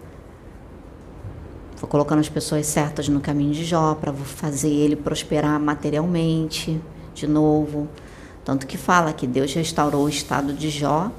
Foi 1.76 1.88
colocando 1.88 2.20
as 2.20 2.28
pessoas 2.28 2.66
certas 2.66 3.08
no 3.08 3.20
caminho 3.20 3.52
de 3.52 3.64
Jó 3.64 3.94
para 3.94 4.12
fazer 4.12 4.70
ele 4.70 4.96
prosperar 4.96 5.58
materialmente 5.60 6.80
de 7.14 7.26
novo. 7.26 7.88
Tanto 8.44 8.66
que 8.66 8.78
fala 8.78 9.12
que 9.12 9.26
Deus 9.26 9.52
restaurou 9.52 10.04
o 10.04 10.08
estado 10.08 10.52
de 10.52 10.70
Jó, 10.70 11.10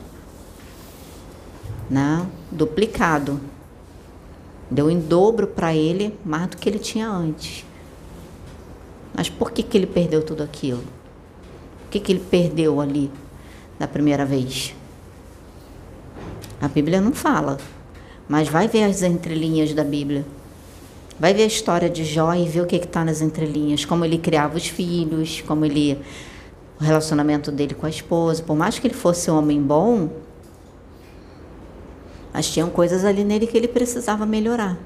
né, 1.89 2.25
duplicado. 2.51 3.39
Deu 4.71 4.89
em 4.89 4.99
dobro 4.99 5.47
para 5.47 5.73
ele 5.73 6.17
mais 6.23 6.47
do 6.47 6.57
que 6.57 6.69
ele 6.69 6.79
tinha 6.79 7.09
antes. 7.09 7.65
Mas 9.15 9.29
por 9.29 9.51
que, 9.51 9.63
que 9.63 9.77
ele 9.77 9.87
perdeu 9.87 10.23
tudo 10.23 10.43
aquilo? 10.43 10.83
O 11.85 11.89
que, 11.89 11.99
que 11.99 12.11
ele 12.11 12.23
perdeu 12.29 12.79
ali 12.79 13.11
da 13.79 13.87
primeira 13.87 14.25
vez? 14.25 14.75
A 16.61 16.67
Bíblia 16.67 16.99
não 16.99 17.13
fala, 17.13 17.57
mas 18.27 18.49
vai 18.49 18.67
ver 18.67 18.83
as 18.83 19.01
entrelinhas 19.01 19.73
da 19.73 19.83
Bíblia. 19.83 20.25
Vai 21.17 21.33
ver 21.33 21.43
a 21.43 21.47
história 21.47 21.89
de 21.89 22.03
Jó 22.03 22.33
e 22.33 22.47
ver 22.47 22.61
o 22.61 22.65
que 22.65 22.75
está 22.75 23.03
nas 23.03 23.21
entrelinhas, 23.21 23.85
como 23.85 24.05
ele 24.05 24.17
criava 24.17 24.57
os 24.57 24.67
filhos, 24.67 25.41
como 25.41 25.65
ele 25.65 25.97
o 26.79 26.83
relacionamento 26.83 27.51
dele 27.51 27.73
com 27.73 27.85
a 27.85 27.89
esposa. 27.89 28.41
Por 28.41 28.55
mais 28.55 28.79
que 28.79 28.87
ele 28.87 28.93
fosse 28.93 29.29
um 29.29 29.37
homem 29.37 29.61
bom, 29.61 30.09
mas 32.33 32.49
tinham 32.49 32.69
coisas 32.69 33.03
ali 33.03 33.23
nele 33.23 33.47
que 33.47 33.57
ele 33.57 33.67
precisava 33.67 34.25
melhorar. 34.25 34.77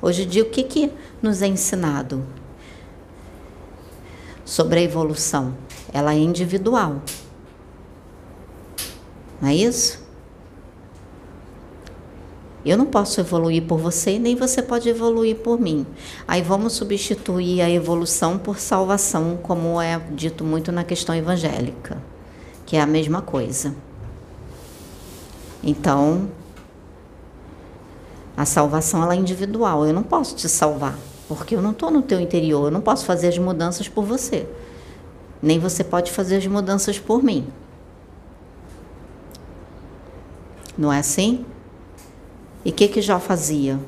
Hoje 0.00 0.22
em 0.22 0.28
dia, 0.28 0.42
o 0.42 0.46
que, 0.46 0.62
que 0.62 0.92
nos 1.20 1.42
é 1.42 1.46
ensinado 1.46 2.24
sobre 4.44 4.80
a 4.80 4.82
evolução? 4.82 5.54
Ela 5.92 6.14
é 6.14 6.18
individual. 6.18 7.02
Não 9.42 9.48
é 9.48 9.54
isso? 9.56 10.00
Eu 12.64 12.78
não 12.78 12.86
posso 12.86 13.18
evoluir 13.18 13.64
por 13.64 13.76
você, 13.76 14.16
nem 14.16 14.36
você 14.36 14.62
pode 14.62 14.88
evoluir 14.88 15.34
por 15.38 15.58
mim. 15.58 15.84
Aí 16.28 16.40
vamos 16.40 16.74
substituir 16.74 17.60
a 17.60 17.68
evolução 17.68 18.38
por 18.38 18.60
salvação, 18.60 19.36
como 19.42 19.82
é 19.82 19.98
dito 20.12 20.44
muito 20.44 20.70
na 20.70 20.84
questão 20.84 21.12
evangélica, 21.12 22.00
que 22.64 22.76
é 22.76 22.80
a 22.80 22.86
mesma 22.86 23.20
coisa. 23.20 23.74
Então, 25.60 26.30
a 28.36 28.44
salvação 28.44 29.02
ela 29.02 29.14
é 29.14 29.16
individual. 29.16 29.84
Eu 29.84 29.92
não 29.92 30.04
posso 30.04 30.36
te 30.36 30.48
salvar, 30.48 30.96
porque 31.26 31.56
eu 31.56 31.62
não 31.62 31.72
estou 31.72 31.90
no 31.90 32.00
teu 32.00 32.20
interior. 32.20 32.66
Eu 32.66 32.70
não 32.70 32.80
posso 32.80 33.04
fazer 33.04 33.26
as 33.26 33.38
mudanças 33.38 33.88
por 33.88 34.04
você. 34.04 34.46
Nem 35.42 35.58
você 35.58 35.82
pode 35.82 36.12
fazer 36.12 36.36
as 36.36 36.46
mudanças 36.46 36.96
por 37.00 37.24
mim. 37.24 37.48
Não 40.82 40.92
é 40.92 40.98
assim? 40.98 41.46
E 42.64 42.70
o 42.70 42.72
que, 42.72 42.88
que 42.88 43.00
Jó 43.00 43.20
fazia? 43.20 43.78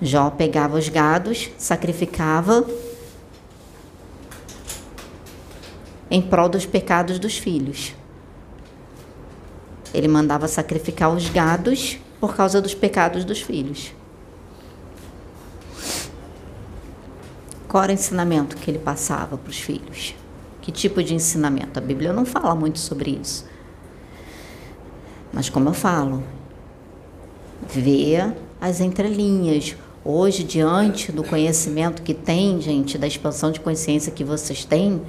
Jó 0.00 0.28
pegava 0.28 0.76
os 0.76 0.88
gados, 0.88 1.50
sacrificava 1.56 2.66
em 6.10 6.20
prol 6.20 6.48
dos 6.48 6.66
pecados 6.66 7.20
dos 7.20 7.38
filhos. 7.38 7.94
Ele 9.94 10.08
mandava 10.08 10.48
sacrificar 10.48 11.14
os 11.14 11.28
gados 11.28 11.96
por 12.18 12.34
causa 12.34 12.60
dos 12.60 12.74
pecados 12.74 13.24
dos 13.24 13.40
filhos. 13.40 13.92
Qual 17.68 17.84
era 17.84 17.92
o 17.92 17.94
ensinamento 17.94 18.56
que 18.56 18.68
ele 18.68 18.80
passava 18.80 19.38
para 19.38 19.50
os 19.50 19.60
filhos? 19.60 20.16
Que 20.60 20.72
tipo 20.72 21.00
de 21.04 21.14
ensinamento? 21.14 21.78
A 21.78 21.82
Bíblia 21.82 22.12
não 22.12 22.26
fala 22.26 22.52
muito 22.52 22.80
sobre 22.80 23.12
isso. 23.22 23.51
Mas 25.32 25.48
como 25.48 25.68
eu 25.68 25.74
falo, 25.74 26.22
ver 27.68 28.34
as 28.60 28.80
entrelinhas. 28.80 29.74
Hoje, 30.04 30.42
diante 30.42 31.12
do 31.12 31.22
conhecimento 31.22 32.02
que 32.02 32.12
tem, 32.12 32.60
gente, 32.60 32.98
da 32.98 33.06
expansão 33.06 33.52
de 33.52 33.60
consciência 33.60 34.10
que 34.10 34.24
vocês 34.24 34.64
têm, 34.64 35.00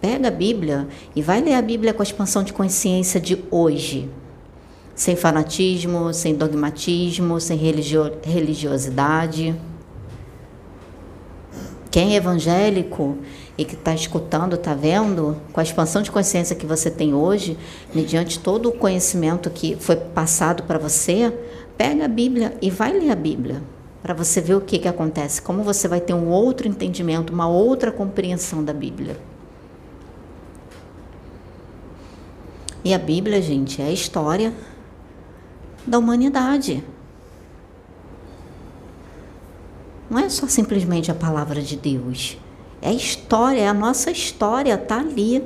pega 0.00 0.26
a 0.26 0.30
Bíblia 0.30 0.88
e 1.14 1.22
vai 1.22 1.40
ler 1.40 1.54
a 1.54 1.62
Bíblia 1.62 1.94
com 1.94 2.02
a 2.02 2.04
expansão 2.04 2.42
de 2.42 2.52
consciência 2.52 3.20
de 3.20 3.42
hoje. 3.50 4.10
Sem 4.94 5.14
fanatismo, 5.14 6.12
sem 6.12 6.34
dogmatismo, 6.34 7.40
sem 7.40 7.56
religio 7.56 8.12
religiosidade. 8.22 9.54
Quem 11.90 12.14
é 12.14 12.16
evangélico 12.16 13.18
e 13.60 13.64
que 13.66 13.74
está 13.74 13.94
escutando, 13.94 14.54
está 14.54 14.72
vendo, 14.72 15.36
com 15.52 15.60
a 15.60 15.62
expansão 15.62 16.00
de 16.00 16.10
consciência 16.10 16.56
que 16.56 16.64
você 16.64 16.90
tem 16.90 17.12
hoje, 17.12 17.58
mediante 17.94 18.38
todo 18.38 18.70
o 18.70 18.72
conhecimento 18.72 19.50
que 19.50 19.76
foi 19.76 19.96
passado 19.96 20.62
para 20.62 20.78
você, 20.78 21.30
pega 21.76 22.06
a 22.06 22.08
Bíblia 22.08 22.56
e 22.62 22.70
vai 22.70 22.90
ler 22.90 23.10
a 23.10 23.14
Bíblia 23.14 23.62
para 24.02 24.14
você 24.14 24.40
ver 24.40 24.54
o 24.54 24.62
que, 24.62 24.78
que 24.78 24.88
acontece, 24.88 25.42
como 25.42 25.62
você 25.62 25.86
vai 25.86 26.00
ter 26.00 26.14
um 26.14 26.30
outro 26.30 26.66
entendimento, 26.66 27.34
uma 27.34 27.46
outra 27.46 27.92
compreensão 27.92 28.64
da 28.64 28.72
Bíblia. 28.72 29.18
E 32.82 32.94
a 32.94 32.98
Bíblia, 32.98 33.42
gente, 33.42 33.82
é 33.82 33.88
a 33.88 33.92
história 33.92 34.54
da 35.86 35.98
humanidade. 35.98 36.82
Não 40.08 40.18
é 40.18 40.30
só 40.30 40.46
simplesmente 40.46 41.10
a 41.10 41.14
palavra 41.14 41.60
de 41.60 41.76
Deus. 41.76 42.38
É 42.82 42.88
a 42.88 42.92
história, 42.92 43.60
é 43.60 43.68
a 43.68 43.74
nossa 43.74 44.10
história, 44.10 44.74
está 44.74 45.00
ali. 45.00 45.44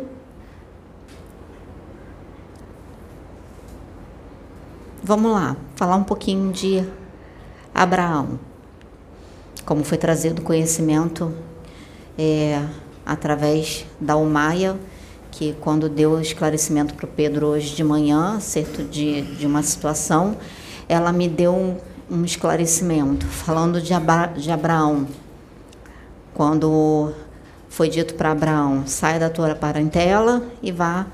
Vamos 5.02 5.32
lá, 5.32 5.56
falar 5.76 5.96
um 5.96 6.04
pouquinho 6.04 6.52
de 6.52 6.82
Abraão. 7.74 8.38
Como 9.66 9.82
foi 9.84 9.98
trazido 9.98 10.42
conhecimento 10.42 11.34
é, 12.16 12.64
através 13.04 13.84
da 14.00 14.16
Umaia, 14.16 14.76
que 15.30 15.54
quando 15.60 15.88
deu 15.88 16.12
o 16.12 16.20
esclarecimento 16.20 16.94
para 16.94 17.06
o 17.06 17.08
Pedro 17.08 17.48
hoje 17.48 17.74
de 17.74 17.82
manhã, 17.82 18.36
acerca 18.36 18.84
de, 18.84 19.22
de 19.36 19.46
uma 19.46 19.62
situação, 19.62 20.36
ela 20.88 21.12
me 21.12 21.28
deu 21.28 21.52
um, 21.52 21.76
um 22.08 22.24
esclarecimento, 22.24 23.26
falando 23.26 23.80
de, 23.80 23.92
Abra, 23.92 24.28
de 24.28 24.50
Abraão. 24.50 25.08
Quando 26.32 27.12
foi 27.74 27.88
dito 27.88 28.14
para 28.14 28.30
Abraão: 28.30 28.84
sai 28.86 29.18
da 29.18 29.28
tua 29.28 29.52
parentela 29.56 30.44
e 30.62 30.70
vá 30.70 31.06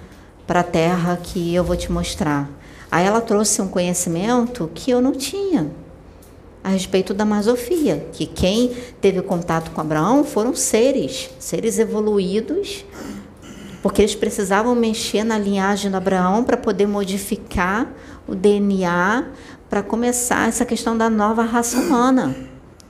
para 0.46 0.60
a 0.60 0.64
terra 0.64 1.18
que 1.22 1.54
eu 1.54 1.64
vou 1.64 1.74
te 1.74 1.90
mostrar. 1.90 2.50
Aí 2.90 3.06
ela 3.06 3.22
trouxe 3.22 3.62
um 3.62 3.68
conhecimento 3.68 4.70
que 4.74 4.90
eu 4.90 5.00
não 5.00 5.12
tinha 5.12 5.70
a 6.62 6.68
respeito 6.68 7.14
da 7.14 7.24
masofia, 7.24 8.06
que 8.12 8.26
quem 8.26 8.76
teve 9.00 9.22
contato 9.22 9.70
com 9.70 9.80
Abraão 9.80 10.22
foram 10.22 10.54
seres, 10.54 11.30
seres 11.38 11.78
evoluídos, 11.78 12.84
porque 13.82 14.02
eles 14.02 14.14
precisavam 14.14 14.74
mexer 14.74 15.24
na 15.24 15.38
linhagem 15.38 15.90
de 15.90 15.96
Abraão 15.96 16.44
para 16.44 16.58
poder 16.58 16.86
modificar 16.86 17.90
o 18.28 18.34
DNA 18.34 19.28
para 19.70 19.82
começar 19.82 20.48
essa 20.48 20.66
questão 20.66 20.98
da 20.98 21.08
nova 21.08 21.42
raça 21.42 21.78
humana. 21.78 22.36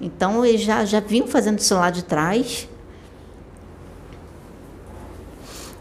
Então 0.00 0.44
eles 0.44 0.62
já, 0.62 0.84
já 0.84 0.98
vinham 0.98 1.28
fazendo 1.28 1.60
isso 1.60 1.74
lá 1.74 1.90
de 1.90 2.02
trás. 2.02 2.69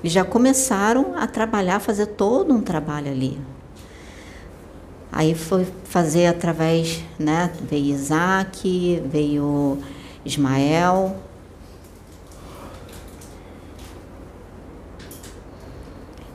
E 0.03 0.09
já 0.09 0.23
começaram 0.23 1.17
a 1.17 1.27
trabalhar, 1.27 1.79
fazer 1.79 2.07
todo 2.07 2.53
um 2.53 2.61
trabalho 2.61 3.11
ali. 3.11 3.39
Aí 5.11 5.33
foi 5.33 5.67
fazer 5.85 6.27
através, 6.27 7.03
né? 7.17 7.51
Veio 7.69 7.93
Isaac, 7.93 9.01
veio 9.05 9.79
Ismael. 10.23 11.17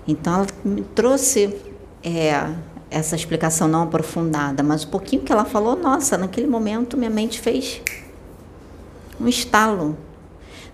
Então 0.07 0.35
ela 0.35 0.47
me 0.65 0.83
trouxe 0.83 1.57
é, 2.03 2.53
essa 2.91 3.17
explicação 3.17 3.67
não 3.67 3.83
aprofundada, 3.83 4.63
mas 4.63 4.85
o 4.85 4.89
pouquinho 4.89 5.23
que 5.23 5.33
ela 5.33 5.45
falou, 5.45 5.75
nossa, 5.77 6.19
naquele 6.19 6.47
momento 6.47 6.97
minha 6.97 7.11
mente 7.11 7.41
fez 7.41 7.81
um 9.21 9.27
estalo. 9.27 9.97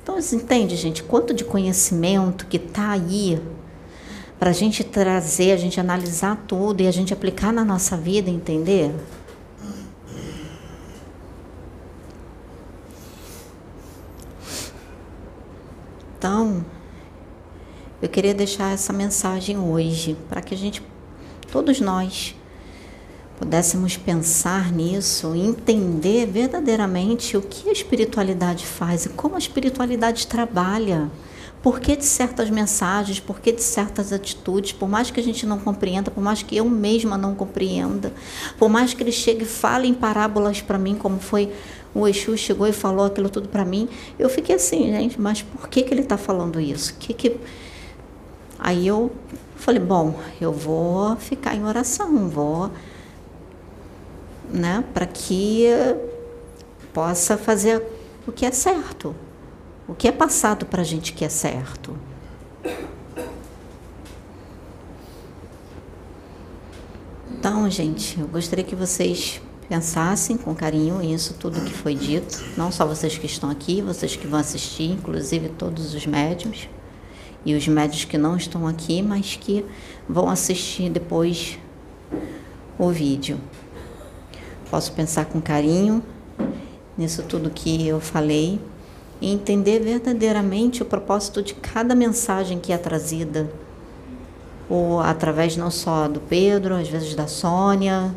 Então, 0.03 0.19
entende, 0.19 0.77
gente, 0.77 1.03
quanto 1.03 1.35
de 1.35 1.45
conhecimento 1.45 2.47
que 2.47 2.57
está 2.57 2.91
aí 2.91 3.41
para 4.39 4.51
a 4.51 4.53
gente 4.55 4.83
trazer, 4.83 5.53
a 5.53 5.57
gente 5.57 5.79
analisar 5.79 6.45
tudo 6.47 6.81
e 6.81 6.87
a 6.87 6.91
gente 6.91 7.13
aplicar 7.13 7.53
na 7.53 7.65
nossa 7.65 7.97
vida, 7.97 8.31
entender? 8.31 8.95
Então, 16.17 16.65
eu 18.01 18.09
queria 18.09 18.35
deixar 18.35 18.73
essa 18.73 18.93
mensagem 18.93 19.59
hoje 19.59 20.17
para 20.29 20.41
que 20.41 20.55
a 20.55 20.57
gente, 20.57 20.83
todos 21.53 21.81
nós, 21.81 22.35
pudéssemos 23.41 23.97
pensar 23.97 24.71
nisso, 24.71 25.35
entender 25.35 26.27
verdadeiramente 26.27 27.39
o 27.39 27.43
que 27.43 27.71
a 27.71 27.73
espiritualidade 27.73 28.67
faz 28.67 29.07
e 29.07 29.09
como 29.09 29.35
a 29.35 29.39
espiritualidade 29.39 30.27
trabalha. 30.27 31.11
Por 31.63 31.81
que 31.81 31.97
de 31.97 32.05
certas 32.05 32.51
mensagens, 32.51 33.19
por 33.19 33.41
que 33.41 33.51
de 33.51 33.63
certas 33.63 34.13
atitudes, 34.13 34.73
por 34.73 34.89
mais 34.89 35.11
que 35.11 35.19
a 35.19 35.23
gente 35.23 35.47
não 35.47 35.59
compreenda, 35.59 36.11
por 36.11 36.23
mais 36.23 36.43
que 36.43 36.55
eu 36.57 36.67
mesma 36.69 37.17
não 37.17 37.35
compreenda, 37.35 38.13
por 38.59 38.69
mais 38.69 38.93
que 38.93 39.03
ele 39.03 39.13
chegue 39.13 39.45
e 39.45 39.47
fale 39.47 39.89
em 39.89 39.95
parábolas 39.95 40.61
para 40.61 40.79
mim, 40.79 40.95
como 40.95 41.19
foi 41.19 41.51
o 41.95 42.07
Exu 42.07 42.37
chegou 42.37 42.67
e 42.67 42.73
falou 42.73 43.07
aquilo 43.07 43.31
tudo 43.31 43.49
para 43.49 43.65
mim, 43.65 43.89
eu 44.19 44.29
fiquei 44.29 44.57
assim, 44.57 44.91
gente, 44.93 45.19
mas 45.19 45.43
por 45.43 45.67
que, 45.69 45.83
que 45.83 45.93
ele 45.93 46.03
está 46.03 46.19
falando 46.19 46.61
isso? 46.61 46.95
Que 46.99 47.15
que... 47.15 47.37
Aí 48.59 48.87
eu 48.87 49.11
falei, 49.57 49.81
bom, 49.81 50.19
eu 50.41 50.53
vou 50.53 51.17
ficar 51.17 51.55
em 51.55 51.65
oração, 51.65 52.29
vou, 52.29 52.71
né, 54.53 54.85
para 54.93 55.07
que 55.07 55.67
possa 56.93 57.37
fazer 57.37 57.83
o 58.27 58.33
que 58.33 58.45
é 58.45 58.51
certo, 58.51 59.15
o 59.89 59.95
que 59.95 60.09
é 60.09 60.13
passado 60.13 60.67
para 60.67 60.83
a 60.83 60.85
gente 60.85 61.13
que 61.13 61.25
é 61.25 61.29
certo. 61.29 61.97
Então, 67.31 67.71
gente, 67.71 68.21
eu 68.21 68.27
gostaria 68.29 68.63
que 68.65 68.77
vocês 68.77 69.41
pensassem 69.67 70.37
com 70.37 70.55
carinho 70.55 71.01
isso 71.01 71.35
tudo 71.35 71.61
que 71.61 71.73
foi 71.73 71.95
dito, 71.95 72.45
não 72.57 72.71
só 72.73 72.85
vocês 72.85 73.17
que 73.17 73.25
estão 73.25 73.49
aqui, 73.49 73.81
vocês 73.81 74.15
que 74.17 74.27
vão 74.27 74.39
assistir, 74.39 74.91
inclusive 74.91 75.49
todos 75.49 75.95
os 75.95 76.05
médiums 76.07 76.69
e 77.47 77.55
os 77.55 77.67
médios 77.67 78.05
que 78.05 78.19
não 78.19 78.37
estão 78.37 78.67
aqui, 78.67 79.01
mas 79.01 79.37
que 79.41 79.65
vão 80.09 80.29
assistir 80.29 80.91
depois 80.91 81.59
o 82.79 82.91
vídeo. 82.91 83.41
Posso 84.71 84.93
pensar 84.93 85.25
com 85.25 85.41
carinho 85.41 86.01
nisso 86.97 87.25
tudo 87.25 87.51
que 87.51 87.89
eu 87.89 88.01
falei 88.01 88.61
e 89.21 89.33
entender 89.33 89.81
verdadeiramente 89.81 90.81
o 90.81 90.85
propósito 90.85 91.43
de 91.43 91.55
cada 91.55 91.95
mensagem 91.95 92.61
que 92.61 92.73
é 92.73 92.79
trazida, 92.79 93.51
ou 94.69 95.01
através 95.01 95.57
não 95.57 95.71
só 95.71 96.07
do 96.07 96.21
Pedro, 96.21 96.77
às 96.77 96.89
vezes 96.89 97.17
da 97.17 97.27
Sônia, 97.27 98.15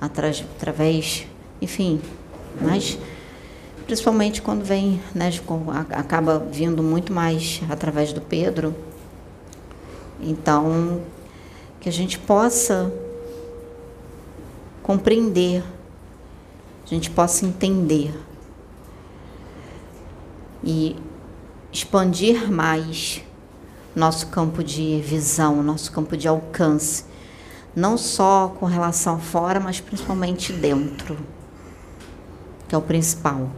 através, 0.00 1.26
enfim, 1.60 2.00
mas 2.60 2.96
principalmente 3.84 4.40
quando 4.40 4.64
vem, 4.64 5.00
né, 5.12 5.30
acaba 5.90 6.38
vindo 6.38 6.82
muito 6.82 7.12
mais 7.12 7.60
através 7.68 8.12
do 8.12 8.20
Pedro. 8.20 8.74
Então, 10.20 11.00
que 11.80 11.88
a 11.88 11.92
gente 11.92 12.18
possa 12.20 12.92
compreender, 14.82 15.62
a 16.84 16.88
gente 16.88 17.10
possa 17.10 17.46
entender 17.46 18.12
e 20.64 20.96
expandir 21.72 22.50
mais 22.50 23.22
nosso 23.94 24.26
campo 24.28 24.62
de 24.62 25.00
visão, 25.00 25.62
nosso 25.62 25.92
campo 25.92 26.16
de 26.16 26.28
alcance 26.28 27.12
não 27.74 27.96
só 27.96 28.48
com 28.48 28.66
relação 28.66 29.18
fora, 29.18 29.58
mas 29.58 29.80
principalmente 29.80 30.52
dentro, 30.52 31.18
que 32.68 32.74
é 32.74 32.78
o 32.78 32.82
principal. 32.82 33.48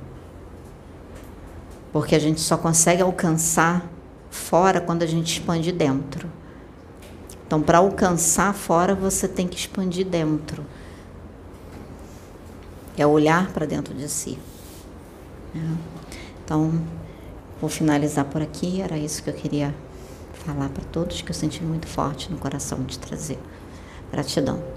Porque 1.93 2.15
a 2.15 2.19
gente 2.19 2.41
só 2.41 2.57
consegue 2.57 3.03
alcançar 3.03 3.89
fora 4.31 4.81
quando 4.81 5.03
a 5.03 5.07
gente 5.07 5.39
expande 5.39 5.73
dentro. 5.73 6.31
Então, 7.47 7.61
para 7.61 7.79
alcançar 7.79 8.55
fora, 8.55 8.95
você 8.95 9.29
tem 9.29 9.47
que 9.47 9.57
expandir 9.57 10.07
dentro. 10.07 10.65
É 12.97 13.07
olhar 13.07 13.53
para 13.53 13.67
dentro 13.67 13.95
de 13.95 14.09
si. 14.09 14.39
Né? 15.55 15.77
Então, 16.45 16.83
vou 17.61 17.71
finalizar 17.71 18.25
por 18.25 18.43
aqui. 18.43 18.81
Era 18.81 18.97
isso 18.97 19.23
que 19.23 19.31
eu 19.31 19.35
queria 19.35 19.75
falar 20.33 20.69
para 20.69 20.85
todos, 20.85 21.23
que 21.23 21.31
eu 21.31 21.35
senti 21.35 21.63
muito 21.63 21.87
forte 21.87 22.31
no 22.31 22.39
coração 22.39 22.83
de 22.83 22.99
trazer. 22.99 23.39
Gratidão. 24.13 24.74